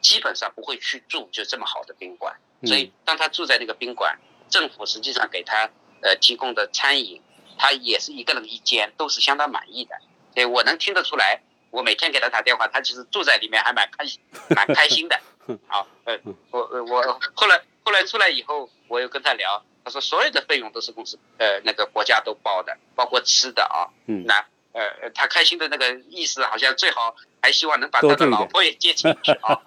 [0.00, 5.70] 基本上不会去住就这么好的宾馆，所以当他住在那个宾馆，政府实际上给他
[6.02, 7.22] 呃提供的餐饮，
[7.58, 9.96] 他也是一个人一间，都是相当满意的，
[10.34, 11.40] 所以我能听得出来。
[11.70, 15.20] 我每天给他打电话，他其实住在里面还蛮开心，蛮开心的。
[15.66, 16.16] 好，呃，
[16.52, 23.86] 我我后来后来出来以后，我又跟他聊，他说所有的费用都是公司呃那个国家都包的，包括吃的啊。
[24.06, 24.24] 嗯。
[24.26, 24.34] 那
[24.72, 29.60] 呃他开心的那个意思，好像最好还希望能把他的老婆也接进去啊。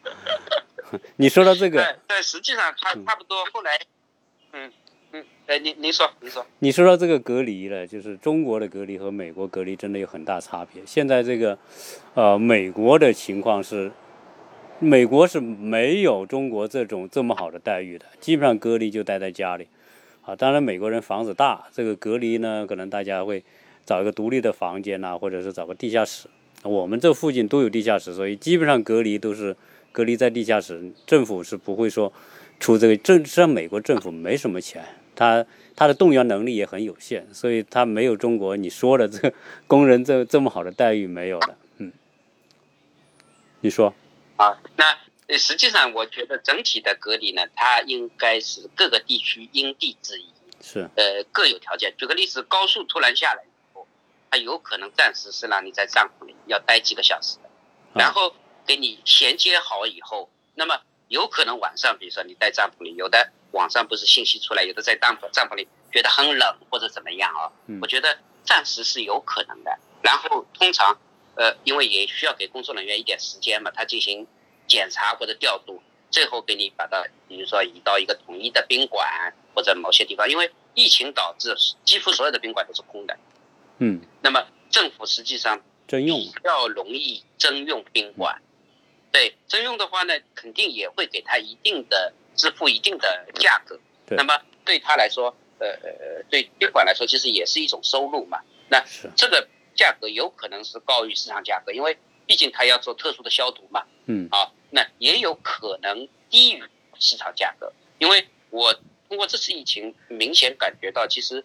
[1.16, 1.78] 你说到这个。
[1.82, 3.78] 但但实际上他差不多后来，
[4.52, 4.72] 嗯。
[5.16, 10.82] 嗯，哎，您您说，您说，你说到这个隔离了，就是中国的隔离和美国隔离真的有很大差别。
[10.84, 11.56] 现在这个，
[12.14, 13.92] 呃，美国的情况是，
[14.80, 19.66] 美国是没有中国这种这么好的待遇的，基本上隔离就待在家里，
[20.22, 23.42] 啊，当然美国人房子大，这个隔离呢，可能大家会
[23.86, 26.28] 找一个独立的房间呐，或者是找个地下室。
[26.62, 29.56] 我们这附近都有地下室，所以基本上隔离都是
[29.92, 30.92] 隔离在地下室。
[31.06, 32.12] 政府是不会说
[32.58, 34.82] 出这个政，实际上美国政府没什么钱，
[35.14, 35.44] 他
[35.76, 39.32] 他的动员能力也很有限，所以他没有中国你说的这
[39.66, 41.56] 工人这这么好的待遇没有的。
[41.78, 41.92] 嗯，
[43.60, 43.94] 你说
[44.36, 44.98] 啊，那
[45.38, 51.94] 实际上我觉得整体的隔离呢，它应该是各个地区因地制宜，是呃各有条件。
[51.96, 53.86] 举个例子，高速突然下来以后。
[54.30, 57.48] 它有可能暂时是让你在帐篷里要待几个小时的，
[57.94, 58.34] 然后
[58.66, 67.52] 给你衔接好以后，那么有可能晚上，比如说你待帐篷里，有的网上不是信息出来，有的在帐篷帐篷里觉得很冷或者怎么样啊？
[67.80, 69.78] 我觉得暂时是有可能的。
[70.02, 70.98] 然后通常，
[71.36, 74.26] 呃，因为也需要给工作人员一点时间嘛，他进行
[74.66, 83.16] 检查或者调度，最后给你把它，比如说移到一个统一的宾馆或者某些地方，因为疫情导致几乎所有的宾馆都是空的。
[83.78, 88.40] 嗯，那么政府实际上征用比较容易征用宾馆，
[89.10, 93.78] 对征用的话呢，肯定也会给他一定的支付一定的价格。
[94.06, 95.68] 对，那么对他来说，呃，
[96.30, 98.40] 对宾馆来说，其实也是一种收入嘛。
[98.68, 98.82] 那
[99.14, 103.84] 这个价格有可能是高于市场价格，因为毕竟它要做特殊的消毒嘛。
[104.06, 106.62] 嗯，啊，那也有可能低于
[106.98, 108.72] 市场价格，因为我
[109.08, 111.44] 通过这次疫情明显感觉到，其实。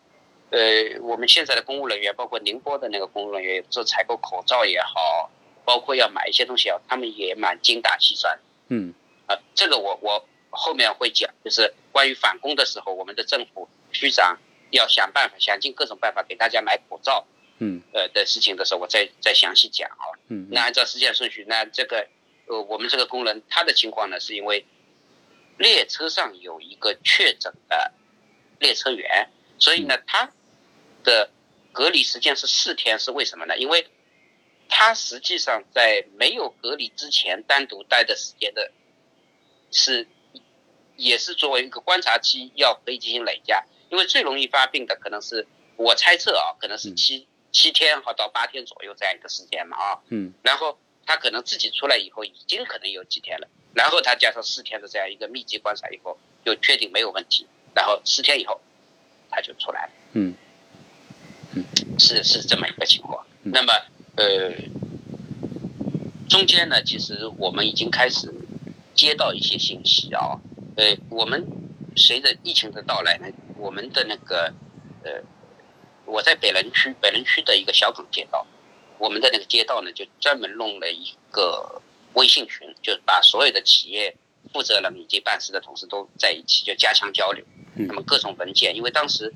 [0.51, 5.29] 呃，我们现在的公务人员，包括宁波的那个公务人员，做采购口罩也好，
[5.63, 8.39] 包括要买一些东西啊，他们也蛮精打细算。
[8.69, 8.91] 嗯，
[9.27, 14.39] 啊，这个我我后面会讲，就是关于返工的时候，我们的政府局长
[14.71, 17.27] 要想办法，想尽各种办法给大家买口罩。
[17.59, 20.17] 嗯，呃的事情的时候，我再再详细讲啊。
[20.27, 22.07] 嗯，那按照时间顺序，那这个
[22.47, 24.65] 呃，我们这个工人他的情况呢，是因为
[25.57, 27.93] 列车上有一个确诊的
[28.59, 30.31] 列车员，所以呢他。
[31.01, 31.29] 的
[31.71, 33.57] 隔离时间是四天，是为什么呢？
[33.57, 33.87] 因为
[34.67, 38.69] 他实际上在没有隔离之前单独待的时间的，
[39.71, 40.05] 是
[40.97, 43.63] 也是作为一个观察期，要可以进行累加。
[43.89, 49.99] 因为最容易发病的可能是我猜测啊，可能是七七天哈到八天左右这样一个时间嘛啊。
[50.09, 50.33] 嗯。
[50.43, 58.59] 然后他可能自己出来以后已经可能有几天了，然后他加上四天的这样一个密集观察以后，就确定没有问题，然后四天以后
[59.29, 59.91] 他就出来了。
[60.13, 60.35] 嗯。
[61.97, 63.73] 是是这么一个情况，那么
[64.15, 64.53] 呃，
[66.29, 68.31] 中间呢，其实我们已经开始
[68.93, 70.39] 接到一些信息啊，
[70.77, 71.45] 呃，我们
[71.97, 74.53] 随着疫情的到来呢，我们的那个
[75.03, 75.21] 呃，
[76.09, 78.45] 我在北仑区北仑区的一个小港街道，
[78.97, 81.81] 我们的那个街道呢，就专门弄了一个
[82.13, 84.15] 微信群，就是把所有的企业
[84.51, 87.45] 负责人以及办事的同事都在一起，就加强交流，
[87.75, 89.33] 那么各种文件，因为当时。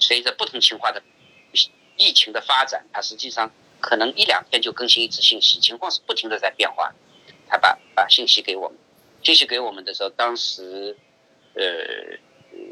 [0.00, 1.02] 随着不同情况的
[1.96, 6.94] 疫情的发展，它实际上可能一两天就更新一次信息，情况是不停的在变化。
[7.48, 8.78] 他把把信息给我们，
[9.24, 10.96] 信息给我们的时候，当时，
[11.54, 11.64] 呃，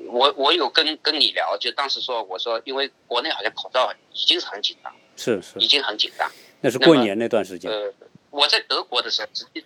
[0.08, 6.30] 我我有跟跟你聊，就当时说，我说因为国内好像口罩已经是很紧张，是是，已经很紧张。
[6.60, 7.70] 那是过年那段时间。
[7.70, 7.92] 呃，
[8.30, 9.64] 我在德国的时候，直接，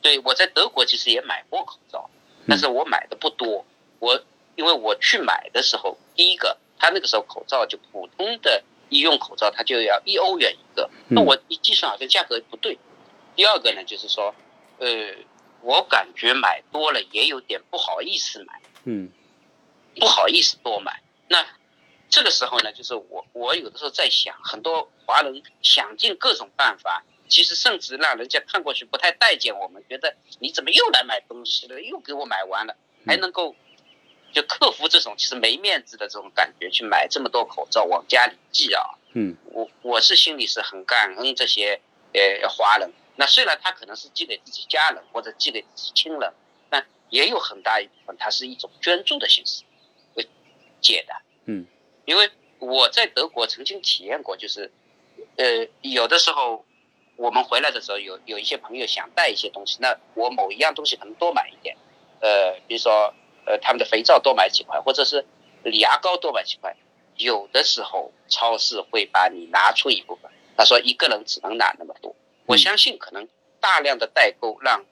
[0.00, 2.08] 对我在德国其实也买过口罩，
[2.46, 3.64] 但是我买的不多。
[3.98, 4.22] 我
[4.56, 6.56] 因为我去买的时候，第一个。
[6.80, 10.88] 他那个时候口罩就普通的医用口罩，他就要一欧元一个。
[11.08, 12.78] 那我一计算好像价格不对。
[13.34, 14.32] 第二个呢，就是说，
[14.78, 15.12] 呃，
[15.60, 18.60] 我感觉买多了也有点不好意思买。
[18.84, 19.10] 嗯。
[19.98, 21.02] 不好意思多买。
[21.28, 21.46] 那
[22.08, 33.54] 这个时候呢，就是我我有的时候在想，很多华人想尽各种办法，其实甚至让人家看过去不太待见我们，觉得你怎么又来买东西了，又给我买完了，还能够。
[34.30, 38.84] 就克服这种其实没面子的这种感觉，去买这么多口罩往家里寄啊。
[39.14, 41.80] 嗯，我我是心里是很感恩这些
[42.12, 42.92] 呃华人。
[43.16, 46.30] 那虽然他可能是寄给自己家人或者寄给自己亲人，
[46.68, 49.64] 但也有很大一部分它是一种捐助的形式，
[50.78, 51.14] 会借的。
[51.46, 51.66] 嗯，
[52.04, 54.70] 因为我在德国曾经体验过，就是
[55.36, 56.64] 呃有的时候
[57.16, 61.76] 我们回来的时候，有有一些朋友想带一些东西，那我某一样东西可能多买一点，
[62.20, 63.12] 呃，比如说。
[63.46, 65.24] 呃，他们的肥皂多买几块，或者是
[65.72, 66.76] 牙膏多买几块。
[67.16, 72.14] 有的时候超市会把你拿出一部分，他说一个人只能拿那么多。
[72.44, 73.26] 我相信可能
[73.58, 74.84] 大量的代购让，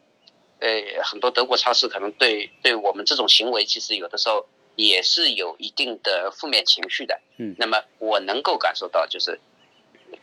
[0.60, 4.46] 呃，很多德国超市可能对对我们这种行为，其实有的时候
[4.76, 7.20] 也是有一定的负面情绪的。
[7.38, 7.56] 嗯。
[7.58, 9.40] 那么我能够感受到，就是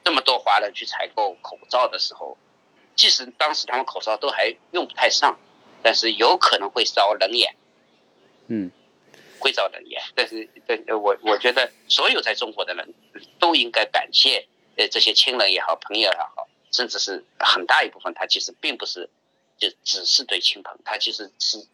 [0.06, 2.38] 这么多华人去采购口罩的时候，
[2.96, 5.38] 即使当时他们口罩都还用不太上，
[5.82, 7.56] 但是有可能会遭冷眼。
[8.48, 8.72] 嗯，
[9.40, 10.02] 会遭冷眼。
[10.16, 12.94] 但是，对，我我觉得所有在中国的人
[13.40, 19.10] 都应该感谢呃这些亲人也好，朋友也好，甚至是很大一部分，他其实并不是
[19.58, 21.66] 就只是对亲朋，他其实是。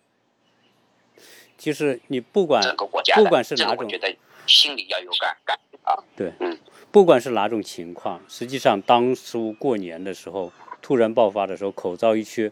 [1.60, 4.15] 就是你不管整个国家，不管是哪种，我觉得
[4.48, 6.02] 心里要有感感啊。
[6.15, 6.58] 对，嗯，
[6.89, 12.50] 不管是哪种情况，实际上当初过年的时候突然爆发的时候，口罩一缺，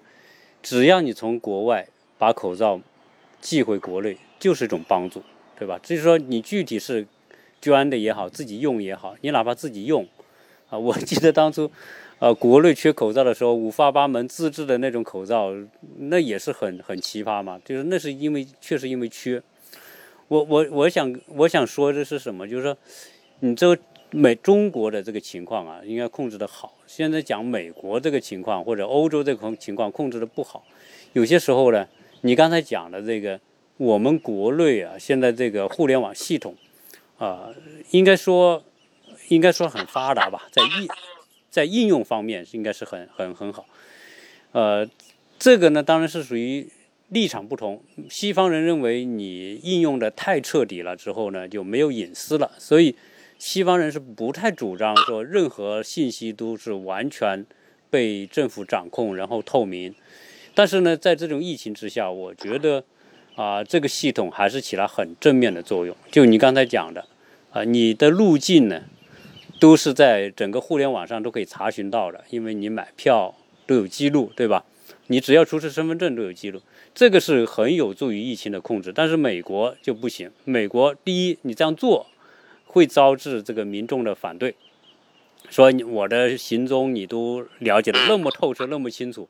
[0.62, 2.82] 只要你从国外把口罩
[3.40, 5.24] 寄回国内，就是一种帮助，
[5.58, 5.80] 对吧？
[5.82, 7.08] 就是说你具体是
[7.62, 10.06] 捐的也好，自己用也好，你哪怕自己用
[10.70, 11.72] 啊，我记得当初。
[12.20, 15.54] 呃，国内缺口罩的时候，五花八门自制的那种口罩，
[15.98, 17.62] 那也是很很奇葩嘛。
[17.64, 19.42] 就是那是因为确实因为缺。
[20.28, 22.48] 我我我想我想说的是什么？
[22.48, 22.76] 就是说，
[23.42, 23.78] 你这
[24.10, 26.74] 美中国的这个情况啊，应该控制的好。
[26.88, 30.64] 现在讲美国这个情况或者欧洲这个情况控制的不好。
[31.14, 31.88] 有些时候呢，
[32.22, 33.40] 你刚才讲的这个，
[33.78, 36.56] 我们国内啊，现在这个互联网系统
[37.20, 37.50] 啊，
[37.92, 38.64] 应该说
[39.28, 40.88] 应该说很发达吧，在一。
[41.50, 43.66] 在应用方面应该是很很很好，
[44.52, 44.88] 呃，
[45.40, 46.68] 这个呢当然是属于
[47.10, 47.82] 立场不同。
[48.10, 52.96] 西方人认为你应用的太彻底了之后呢就没有隐私了，所以
[53.40, 57.46] 西方人是不太主张说任何信息都是完全
[57.90, 59.96] 被政府掌控然后透明。
[60.54, 62.84] 但是呢，在这种疫情之下，我觉得
[63.36, 65.96] 啊这个系统还是起了很正面的作用。
[66.12, 67.06] 就你刚才讲的
[67.52, 68.84] 啊，你的路径呢？
[69.60, 73.34] 都是在整个互联网上都可以查询到的，因为你买票
[73.66, 74.66] 都有记录，对吧？
[75.08, 76.62] 你只要出示身份证都有记录，
[76.94, 78.92] 这个是很有助于疫情的控制。
[78.94, 82.08] 但是美国就不行，美国第一，你这样做
[82.66, 84.56] 会招致这个民众的反对，
[85.50, 89.28] 说我的行踪你都了解的那么透彻、那么清楚，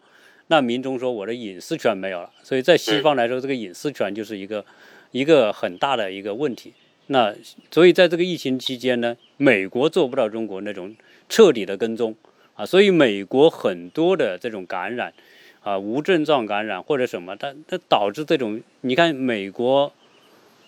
[0.47, 2.31] 那民众说我的隐私权没有了。
[2.43, 4.65] 所以在西方来说，这个隐私权就是一个
[5.11, 6.73] 一个很大的一个问题。
[7.09, 7.33] 那
[7.71, 10.93] 所以在这个疫情期间呢，美国做不到中国那种
[11.29, 12.13] 彻底的跟踪
[12.55, 15.13] 啊，所以美国很多的这种感染
[15.61, 19.93] 啊，无症状感染或者什么，它它导致这种，你看美国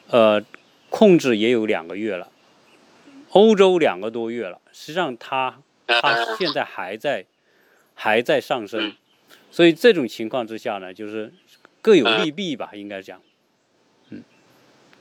[0.08, 0.42] 呃
[0.90, 2.30] 控制也有两个月了，
[3.32, 7.26] 欧洲两个多月了，实际上它它现在还在
[7.96, 8.94] 还在上升，
[9.52, 11.34] 所以这种情况之下呢，就是
[11.82, 13.22] 各有利弊吧，应该讲，
[14.10, 14.24] 嗯，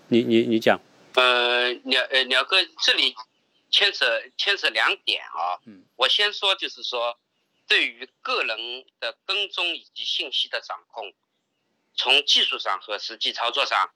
[0.08, 0.80] 你你你讲。
[1.18, 3.12] 呃，鸟呃鸟哥，这里
[3.72, 5.58] 牵扯牵扯两点啊。
[5.66, 7.18] 嗯，我先说，就是说，
[7.66, 11.12] 对于个人的跟踪以及信息的掌控，
[11.96, 13.90] 从技术上和实际操作上，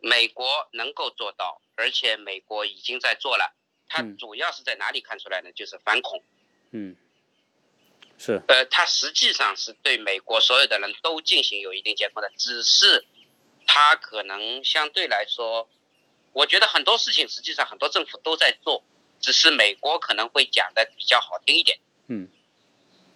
[0.00, 3.56] 美国能够做到，而且美国已经在做了。
[3.88, 5.50] 它主要是在哪里看出来呢？
[5.52, 6.22] 就是反恐。
[6.72, 6.94] 嗯，
[8.18, 8.42] 是。
[8.48, 13.06] 呃，它实际上是对美国所有的人都进行有一定监控的，只是
[13.66, 15.66] 它可能相对来说。
[16.32, 18.82] 我觉得很多事情实际上很多政府都在做，
[19.20, 22.28] 只是美国可能会讲的比较好听一点，嗯，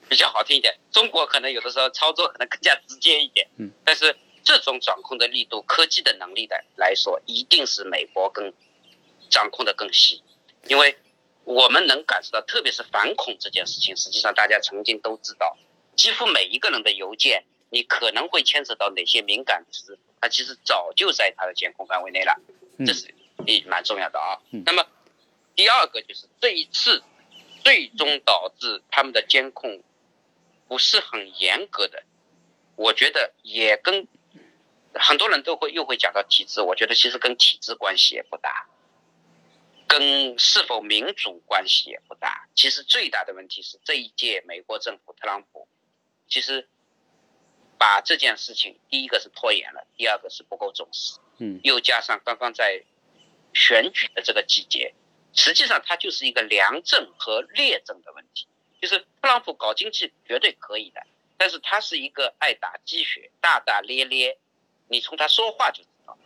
[0.08, 0.78] 比较好听一点。
[0.92, 3.72] 中国可能有的时候操作可能更加直接一点，嗯。
[3.84, 8.52] 但是这种掌控的力度、科技的能力的来说，一定是美国更
[9.30, 10.22] 掌控的更细，
[10.68, 10.96] 因为
[11.44, 15.56] 我们能感受到，特别是反恐这件事情，实际上大家曾经都知道，
[15.96, 22.40] 几乎每一个人的邮件，你可能会牵扯到哪些敏感词，它其实早就在它的监控范围内了。
[22.84, 23.14] 这是
[23.46, 24.42] 也蛮重要的啊。
[24.64, 24.86] 那么
[25.54, 27.02] 第二个就是这一次
[27.64, 29.82] 最终导致他们的监控
[30.68, 32.04] 不是很严格的，
[32.76, 34.06] 我觉得也跟
[34.94, 38.68] 很多人都会又会讲到体制，我觉得其实跟体制关系也不大，
[39.86, 42.48] 跟是否民主关系也不大。
[42.54, 45.68] 其实最大的问题是这一届美国政府特朗普
[46.28, 46.68] 其实
[47.78, 51.18] 把这件事情第一个是拖延了，第二个是不够重视。
[51.38, 52.82] 嗯，又加上刚刚在
[53.52, 54.94] 选举的这个季节，
[55.32, 58.46] 实际上它就是一个良政和劣政的问题。
[58.80, 61.00] 就是特朗普搞经济绝对可以的，
[61.38, 64.38] 但是他是一个爱打鸡血、大大咧咧，
[64.88, 66.16] 你从他说话就知道，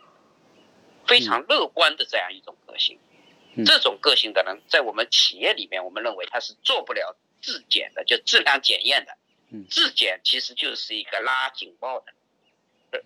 [1.07, 2.99] 非常乐观的这样一种个性。
[3.65, 9.17] 这种个性的人，在我们企业里面，我们认为他是做不了质检的，就质量检验的。
[9.69, 12.13] 质检其实就是一个拉警报的。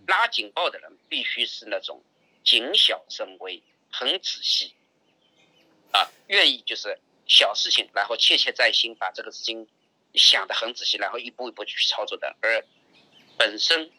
[0.08, 2.02] 拉警报的人必须是那种
[2.44, 3.62] 谨小慎微、
[3.92, 4.74] 很仔细
[5.92, 9.68] 啊，愿意就是小事情，然后切切在心，把这个事情
[10.14, 12.36] 想得很仔细，然后一步一步去操作的。
[12.42, 12.66] 而
[13.38, 13.92] 本身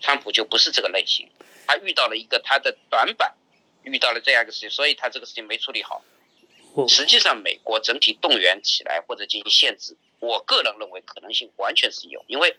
[0.00, 1.28] 川普就不是这个类型，
[1.66, 3.34] 他遇到了一个他的短板，
[3.82, 6.02] 遇到了这样一个事情，所以他这个事情没处理好。
[6.88, 12.56] 实际上，美国整体动员起来或者进行限制，我个人认为可能性完全是有，因为。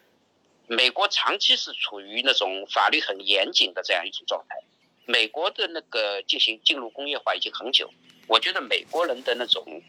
[0.70, 4.58] 美国长期是处于那种法律很严谨的这样一种状态，
[5.06, 7.90] 美国的那个进行进入工业化已经很久，
[8.28, 9.82] 我觉得美国人的那种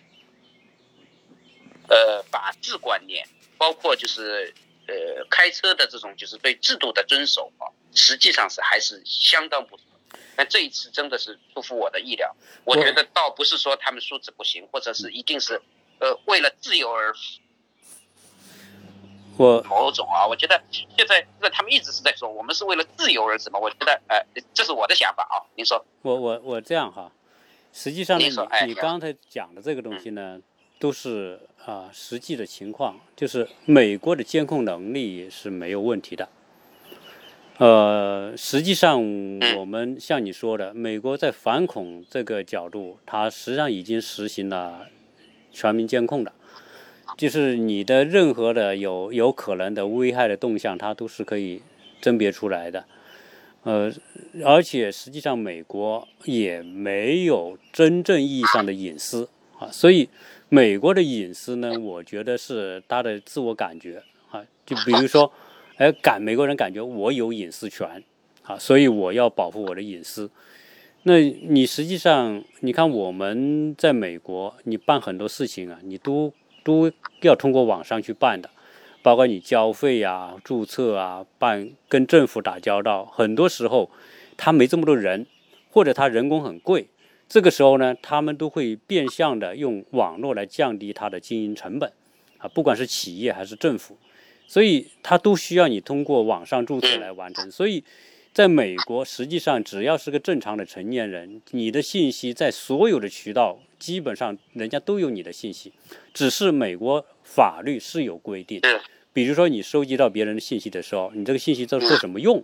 [1.88, 3.26] 呃法治观念，
[3.56, 4.54] 包括就是
[4.86, 9.84] 呃开车的这种就是对制度的遵守啊，实际上是还是相当不错。
[10.36, 15.60] 但这一次真的是出乎我的意料，我觉得倒不是说他们素质不行，或者是一定是
[15.98, 17.12] 呃为了自由而。
[19.38, 23.58] 我某种啊，我觉得现在那他们一直是在说我们是为了自由而什么？
[23.58, 24.20] 我觉得，呃，
[24.52, 25.46] 这是我的想法啊。
[25.54, 27.10] 您说，我我我这样哈，
[27.72, 30.40] 实际上呢，你你刚才讲的这个东西呢，
[30.80, 36.28] 都是啊实际的情况，就是美国的监控能力是没有问题的。
[37.58, 39.00] 呃，实际上
[39.56, 44.86] 我们像你说的，美国在反恐这个角度，它实际上已经实行了
[45.52, 46.32] 全民监控的。
[47.18, 51.60] 就是你的任何的有有可能的危害的动向，它都是可以
[52.00, 52.84] 甄别出来的，
[53.64, 53.92] 呃，
[54.44, 60.08] 而且实际上美国也没有真正意义上的隐私啊，所以
[60.48, 64.00] 美国的隐私呢，我觉得是他的自我感觉
[64.30, 65.32] 啊，就比如说，
[65.74, 68.00] 哎，感美国人感觉我有隐私权
[68.44, 70.30] 啊，所以我要保护我的隐私。
[71.02, 76.32] 那你实际上你看我们在美国，你办很多事情啊，你都。
[76.68, 76.92] 都
[77.22, 78.50] 要通过网上去办的，
[79.00, 83.90] 包括你交费啊、注册啊、办跟政府打交道，很多时候
[84.36, 85.26] 他没这么多人，
[85.70, 86.90] 或者他人工很贵，
[87.26, 91.90] 这个时候呢，他们都会变相的用网络来降低他的经营成本
[92.36, 93.96] 啊，不管是企业还是政府，
[94.46, 97.50] 所以他都需要你通过网上注册来完成。
[97.50, 97.82] 所以，
[98.34, 103.58] 在美国，实际上只要是个正常的成年人，你的信息在所有的渠道。
[103.78, 105.72] 基本上人家都有你的信息，
[106.12, 108.60] 只是美国法律是有规定，
[109.12, 112.42] 比如说你收集到别人的信息的时候，你这个信息在做什么用？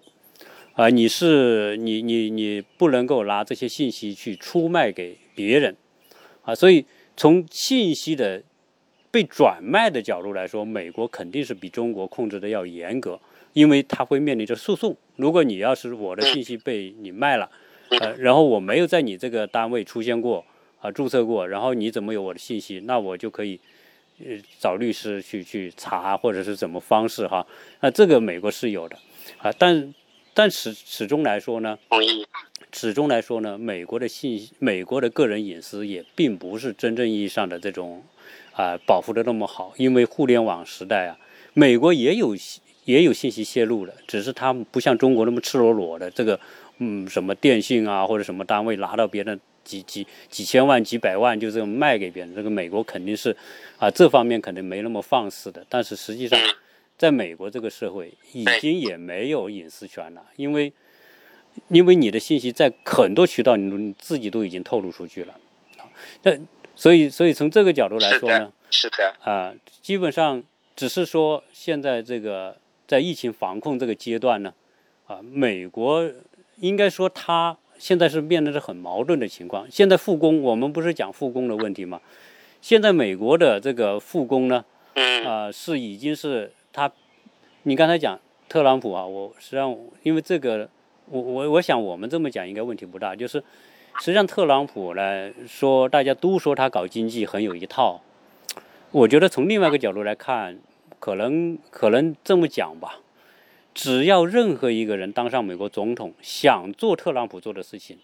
[0.75, 5.77] 啊，你是你你你不能够拿这些信息去出卖给别人，
[6.43, 6.85] 啊，所以
[7.17, 8.43] 从信息的
[9.11, 13.21] 被转卖的角度来说，美国肯定是比中国控制的要严格，
[13.53, 14.97] 因为它会面临着诉讼。
[15.17, 17.51] 如果你要是我的信息被你卖了，
[18.01, 20.45] 呃，然后我没有在你这个单位出现过。
[20.85, 22.79] 啊，注册过，然后你怎么有我的信息？
[22.81, 23.59] 那我就可以，
[24.19, 27.47] 呃，找律师去去查，或者是怎么方式哈？
[27.81, 28.99] 那这个美国是有的，
[29.39, 29.95] 啊，但
[30.35, 31.79] 但始始终来说呢，
[32.71, 38.03] 始终来说呢，美国的信，美国的个人隐私也并不是真正意义上的这种
[38.53, 41.17] 啊保护的那么好，因为互联网时代啊，
[41.55, 42.37] 美国也有
[42.85, 46.39] 也有信息泄露的，只是它不像中国那么赤裸裸的，这个
[46.77, 49.41] 嗯什么电信啊或者什么单位拿到别人。
[49.65, 53.35] 几几几千万、几百万就这么卖给别人，这个美国肯定是，
[53.79, 55.65] 啊，这方面肯定没那么放肆的。
[55.69, 56.39] 但是实际上，
[56.99, 60.73] 在美国这个社会，已经也没有隐私权了，因为，
[61.69, 65.35] 因为你的信息在很多渠道你自己都已经透露出去了，
[65.79, 65.89] 啊，
[66.23, 66.39] 那
[66.77, 70.43] 所以所以从这个角度来说呢，是的，啊，基本上
[70.77, 72.57] 只是说现在这个
[72.87, 74.53] 在疫情防控这个阶段呢，
[75.07, 76.09] 啊，美国
[76.59, 77.57] 应该说它。
[77.85, 79.71] 现在是面临着很矛盾的情况。
[79.71, 82.01] 现在复工，我们不是讲复工的问题吗？
[82.63, 84.65] 现在美国的这个复工呢，
[85.27, 86.91] 啊，是已经是他，
[87.65, 88.19] 你刚才讲
[88.49, 90.67] 特朗普啊，我实际上因为这个，
[91.11, 93.15] 我我我想我们这么讲应该问题不大。
[93.15, 93.39] 就是
[93.99, 98.01] 实际上特朗普呢说，大家都说他搞经济很有一套，
[98.93, 100.59] 我觉得从另外一个角度来看，
[100.99, 103.01] 可能可能这么讲吧。
[103.75, 107.99] 只要任何一个人当上美国总统，想做特朗普做的事情，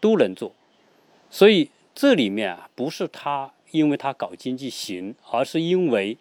[0.00, 0.52] 都能做。
[1.30, 6.16] 所以这里面啊，不是他因为他搞经济行，而是因为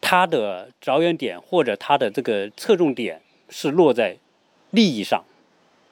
[0.00, 4.18] 他的着眼点或者他的这个侧重点是落在
[4.70, 5.24] 利益上。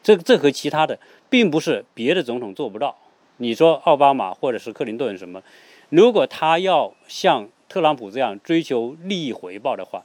[0.02, 0.98] 这这和其他的
[1.28, 2.96] 并不是别的总统做不到。
[3.38, 5.42] 你说奥巴马或者是克林顿什么，
[5.88, 10.04] 如果他要像特朗普这样追求利益回报的话，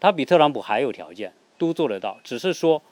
[0.00, 1.32] 他比特朗普还有条件。
[1.64, 2.82] 都做得到，只是说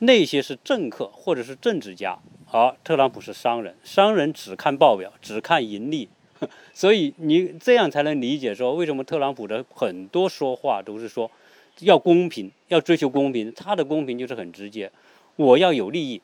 [0.00, 2.18] 那些是政客或者是政治家，
[2.50, 6.08] 而特朗普是商人，商人只看报表，只看盈利，
[6.74, 11.30] 所以你这样才能理解说为什么特朗普的很多说话都是说
[11.78, 14.90] 要公平，要追求公平，他的公平就是很直接，
[15.36, 16.20] 我要有利益，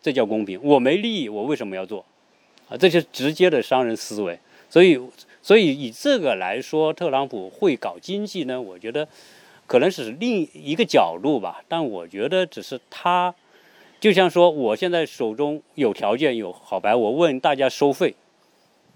[0.00, 2.04] 这叫公平，我没利益，我为什么要做？
[2.68, 4.38] 啊，这是直接的商人思维，
[4.68, 4.98] 所以，
[5.42, 8.60] 所以以这个来说，特朗普会搞经济呢？
[8.60, 9.08] 我觉得。
[9.70, 13.32] 可能是另一个角度吧，但我觉得只是他，
[14.00, 18.16] 就像说，我现在手中有条件有好牌，我问大家收费，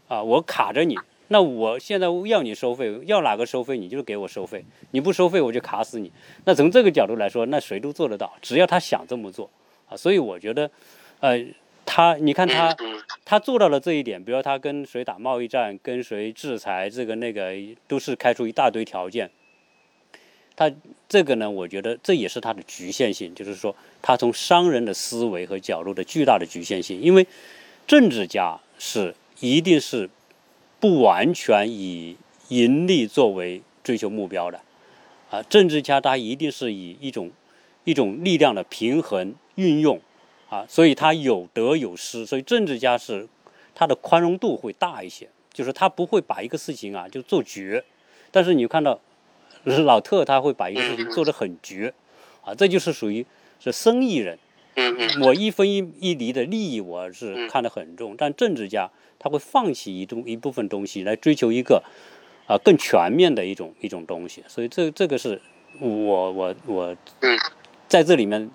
[0.09, 0.99] 啊，我卡着你，
[1.29, 6.11] 那我现在要你收费，要哪个收费你就给我收费，你不收费我就卡死你。
[6.45, 9.49] 那从这个角度来说，那谁都做得到，只要他想这么做，
[9.89, 10.69] 啊，所以我觉得，
[11.21, 11.41] 呃，
[11.87, 12.77] 他你看他
[13.25, 17.53] 他做到了这一点，比如他跟谁打贸易战，跟谁制裁，这个那个
[17.87, 19.31] 都是开出一大堆条件。
[20.57, 20.71] 他
[21.09, 27.01] 这个呢，我觉得这也是他的局限性，就是说他从商人的思维和角度的巨大的局限性。
[27.01, 27.27] 因为
[27.87, 30.09] 政治家是一定是
[30.79, 32.17] 不完全以
[32.49, 34.61] 盈利作为追求目标的
[35.31, 37.31] 啊，政治家他一定是以一种
[37.83, 40.01] 一种力量的平衡运用
[40.49, 43.29] 啊，所以他有得有失，所以政治家是
[43.75, 47.85] 他的宽容度会大一些，就是他不会把一个事情啊就做绝，
[48.31, 49.01] 但是你看到。
[49.65, 51.95] 就是老特他会把一个事情做得很绝，
[52.45, 53.25] 啊，这就是属于
[53.59, 54.39] 是生意人。
[55.23, 61.83] 我一分一一厘的利益我是看得很重，但政治家他会放弃一种一部分东西来追求一个
[62.47, 64.43] 啊更全面的一种一种东西。
[64.49, 65.41] 所以这这个是
[65.81, 66.97] 我我我
[67.89, 68.51] 在这里面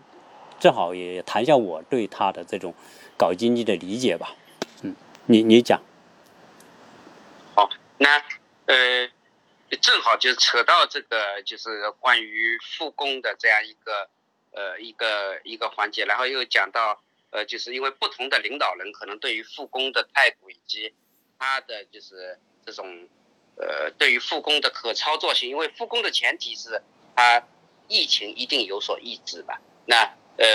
[0.60, 2.74] 正好也谈一下我对他的这种
[3.18, 4.36] 搞经济的理解吧。
[4.84, 4.94] 嗯，
[5.26, 5.82] 你你讲。
[7.56, 8.22] 好，那
[8.66, 9.10] 呃。
[9.78, 14.10] 正好就扯到这个，就是关于复工的这样一个，
[14.52, 20.94] 呃，一个一个环节，然后又讲到，呃，就是因为不同的领导人可能对于复工的态度以及
[21.38, 23.08] 他的就是这种，
[23.58, 26.82] 呃，对于复工的可操作性，因为复工的前提是
[27.16, 27.44] 他
[27.88, 29.62] 疫情一定有所抑制吧？
[29.86, 29.98] 那
[30.38, 30.48] 呃，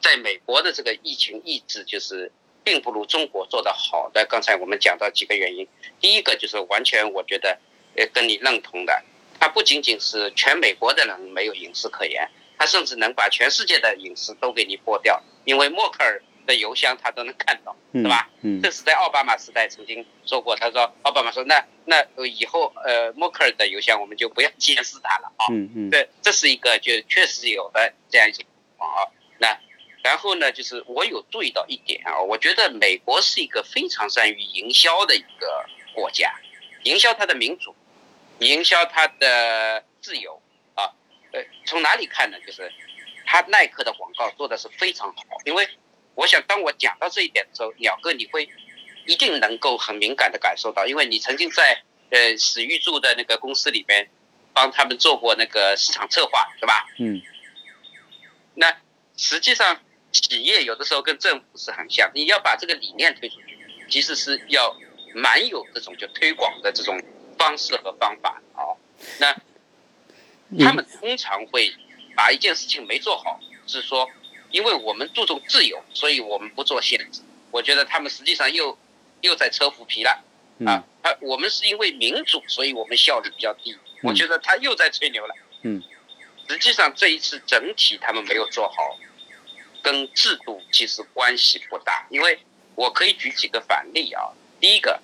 [0.00, 2.30] 在美国的这个疫情抑制就是
[2.62, 4.24] 并不如中国做的好的。
[4.26, 5.66] 刚才我们讲到几个原因，
[6.00, 7.58] 第一个就是完全我觉得。
[7.98, 9.02] 呃，跟你认同的，
[9.40, 18.30] 他不仅仅是全美国的人没有隐私可言，他甚至能把全世界的隐私都给你剥掉，因为默克尔的邮箱他都能看到，是吧？
[18.42, 28.46] 嗯，这是在奥巴马时代曾经说过，他说奥巴马说那那以后呃默克尔的邮箱我们就不要监视他了啊，嗯嗯，对，这是一个就确实有的这样一种情
[28.76, 29.10] 况啊。
[29.38, 29.58] 那
[30.04, 36.32] 然后呢，就是我有注意到一点啊，我觉得美国是一个非常善于营销的一个国家，
[36.84, 37.74] 营销它的民主。
[38.40, 40.40] 营销它的自由
[40.74, 40.92] 啊，
[41.32, 42.38] 呃，从哪里看呢？
[42.46, 42.72] 就是
[43.26, 45.22] 它耐克的广告做的是非常好。
[45.44, 45.68] 因为
[46.14, 48.48] 我想，当我讲到这一点的时候，鸟哥你会
[49.06, 54.08] 一定能够很敏感的感受到，因为你曾经在呃史玉柱的那个公司里面
[54.52, 56.86] 帮他们做过那个市场策划，是吧？
[56.98, 57.20] 嗯。
[58.54, 58.76] 那
[59.16, 59.80] 实际上
[60.12, 63.58] 企业有的时候跟政府是很像，你要把这个理念推出去，
[63.90, 64.76] 其实是要
[65.14, 66.96] 蛮有这种就推广的这种。
[67.38, 68.74] 方式和方法啊，
[69.20, 69.32] 那
[70.64, 71.72] 他们通常会
[72.16, 74.10] 把一件事情没做好，是说，
[74.50, 77.22] 因为我们注重自由，所以我们不做限制。
[77.50, 78.76] 我觉得他们实际上又
[79.20, 80.22] 又在扯虎皮了
[80.66, 80.84] 啊！
[81.02, 83.76] 他我们是因为民主，所以我们效率比较低。
[84.02, 85.34] 我觉得他又在吹牛了。
[85.62, 85.82] 嗯，
[86.48, 88.98] 实际上这一次整体他们没有做好，
[89.82, 92.06] 跟制度其实关系不大。
[92.10, 92.38] 因为
[92.74, 95.00] 我可以举几个反例啊，第一个。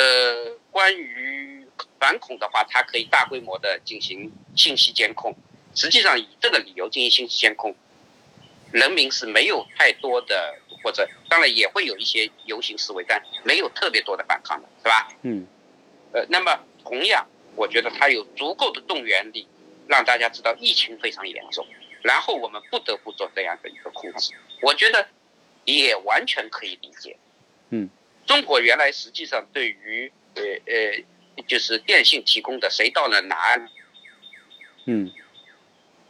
[0.00, 1.66] 呃，关于
[1.98, 5.36] 反恐的话，它可以大规模的进行信息监控。
[5.74, 7.76] 实际上，以这个理由进行信息监控，
[8.72, 15.12] 人民是没有太多的，或者当然也会有一些游行示威，但没有特别多的反抗的，是吧？
[15.20, 15.46] 嗯。
[16.12, 19.46] 呃，那么同样，我觉得它有足够的动员力，
[19.86, 21.66] 让大家知道疫情非常严重，
[22.00, 24.32] 然后我们不得不做这样的一个控制。
[24.62, 25.06] 我觉得
[25.66, 27.18] 也完全可以理解。
[27.68, 27.90] 嗯。
[28.30, 33.68] 中国原来实际上对于呃呃，就是电信提供的谁到了哪里，
[34.86, 35.10] 嗯，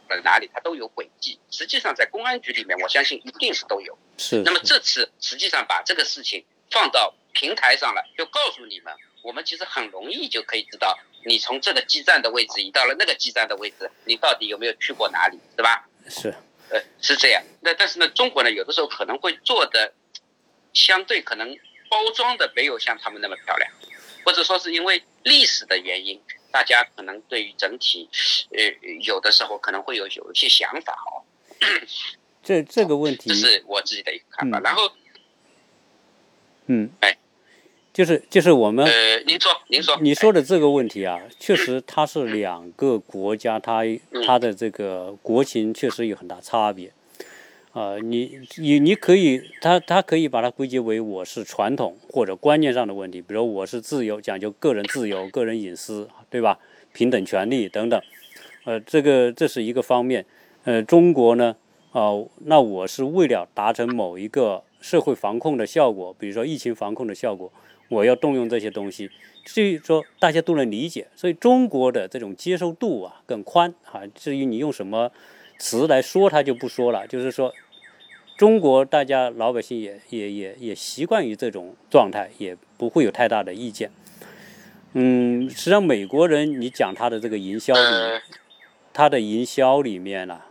[0.07, 1.39] 到哪里它都有轨迹。
[1.49, 3.97] 实际上在公安局里面，我相信一定是都有。
[4.19, 4.43] 是。
[4.45, 8.93] 那么这次实际上把这个事情放到平台上了，就告诉你们，
[9.23, 15.89] 我们其实很容易就可以知道，你从这个基站的位置移到了那个基站的位置，你到底有没有去过哪里，是吧？
[16.07, 16.35] 是。
[16.69, 17.41] 呃，是这样。
[17.61, 19.91] 那但是呢，中国呢，有的时候可能会做的
[20.71, 21.57] 相对可能。
[21.91, 23.69] 包装的没有像他们那么漂亮，
[24.23, 26.17] 或者说是因为历史的原因，
[26.49, 28.07] 大家可能对于整体，
[28.51, 28.63] 呃，
[29.01, 31.27] 有的时候可能会有有一些想法哦。
[32.41, 34.61] 这这个问题，这是我自己的一个看法。
[34.61, 34.93] 然后，
[36.67, 37.17] 嗯，哎，
[37.93, 43.83] 就是就是我们，呃，您说您说，你说的这个问题啊，确实它是两个国家，它
[44.25, 46.93] 它的这个国情确实有很大差别。
[47.73, 56.59] 啊，你你你可以，他他可以把它归结为我是传统或者观念上的问题，比如我是自由，讲究个人自由、个人隐私，对吧？
[56.91, 58.01] 平等权利等等，
[58.65, 60.25] 呃，这个这是一个方面。
[60.65, 61.55] 呃，中国呢，
[61.93, 67.49] 啊，那我是为了达成某一个社会防控的效果，比如说疫情防控的效果，
[67.87, 69.09] 我要动用这些东西，
[69.45, 74.01] 所以说大家都能理解，所以中国的这种接受度啊更宽啊。
[74.13, 75.09] 至于你用什么？
[75.61, 77.53] 词来说他就不说了，就是说，
[78.35, 83.91] 中国大家老百姓也也也也习惯于这种状态，也不会有太大的意见。
[84.93, 88.21] 嗯，实际上美国人，你讲他的这个营销里，
[88.91, 90.41] 他的营销里面呢，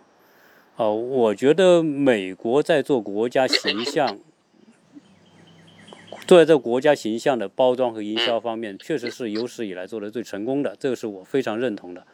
[0.76, 4.16] 哦，我觉得美国在做国家形象，
[6.24, 12.06] 做 在这国家形象的包装和营销方面，确实是有史以来做的最成功的，这个是我非常认同的。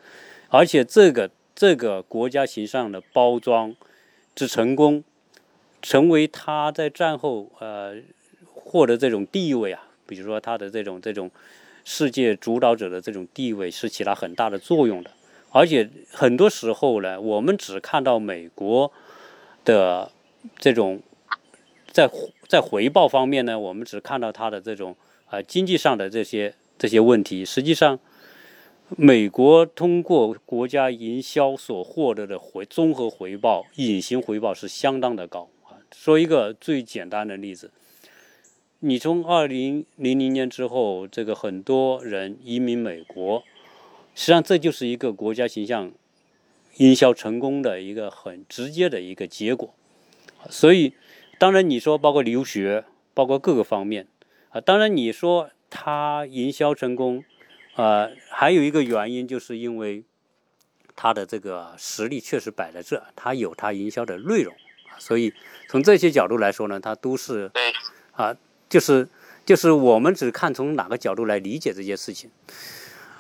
[0.49, 3.75] 而且这个这个国家形象的包装
[4.37, 5.03] 之成功。
[5.83, 7.95] 成为他在战后呃
[8.53, 11.31] 获得这种地位啊，比如说他的这种这种
[11.85, 15.11] 世界主导者的这种地位是起了很大的作用的，
[15.51, 18.91] 而且很多时候呢，我们只看到美国
[19.65, 20.11] 的
[20.59, 21.01] 这种
[21.93, 22.11] 在
[22.49, 24.97] 在回报方面呢，我们只看到他的这种
[25.29, 27.97] 啊经济上的这些这些问题，实际上
[28.95, 35.83] 美国通过国家营销所获得的回综合回报、隐形回报是相当的高啊。
[35.93, 37.73] 说一个最简单的例子，
[38.79, 43.43] 你从二零零零年之后，这个很多人移民美国，
[44.15, 45.91] 实际上这就是一个国家形象
[46.77, 49.75] 营销成功的一个很直接的一个结果。
[50.49, 50.93] 所以，
[51.41, 54.07] 当然你说包括留学，包括各个方面
[54.51, 57.25] 啊，当然你说他营销成功，
[57.77, 60.03] 呃，还有一个原因就是因为
[60.95, 64.55] 他的这个实力确实摆在这，他有他营销的内容。
[64.99, 65.31] 所以，
[65.69, 67.71] 从这些角度来说呢，它都是对
[68.13, 68.35] 啊，
[68.67, 69.07] 就是
[69.45, 72.31] 就是我们只看从哪个角度来理解这件事情。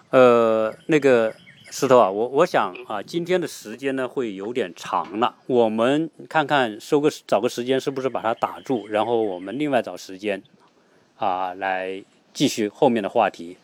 [0.08, 1.34] 呃，那个
[1.70, 10.42] 石头啊，我我想啊，今天的时间呢会有点长了，我们看看收个找个时间是不是把它打住，然后我们另外找时间
[11.18, 12.02] 啊来
[12.32, 13.58] 继续后面的话题。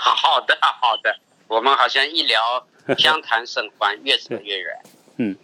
[0.00, 2.66] 好的， 好的，我们好像一聊
[2.98, 4.80] 相谈甚欢，越扯越远。
[5.18, 5.36] 嗯，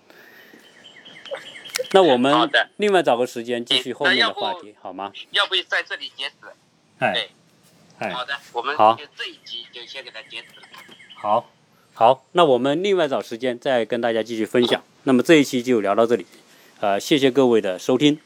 [1.92, 5.12] 那我们另外找个时间继续后面的话题，好吗？
[5.30, 6.46] 要不在这里截止？
[6.98, 7.28] 哎，
[7.98, 10.48] 哎，好的，我们好，这一集就先给它截止。
[11.14, 11.50] 好，
[11.92, 14.82] 好，那我们另外找时间再跟大家继续分享。
[15.04, 16.26] 那么这一期就聊到这里，
[16.80, 18.18] 呃，谢谢各位的收听，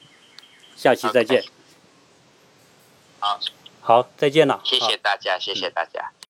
[0.77, 1.43] 下期再见。
[3.19, 3.41] 好，
[3.81, 4.61] 好，再见了。
[4.65, 6.13] 谢谢大家，谢谢大家。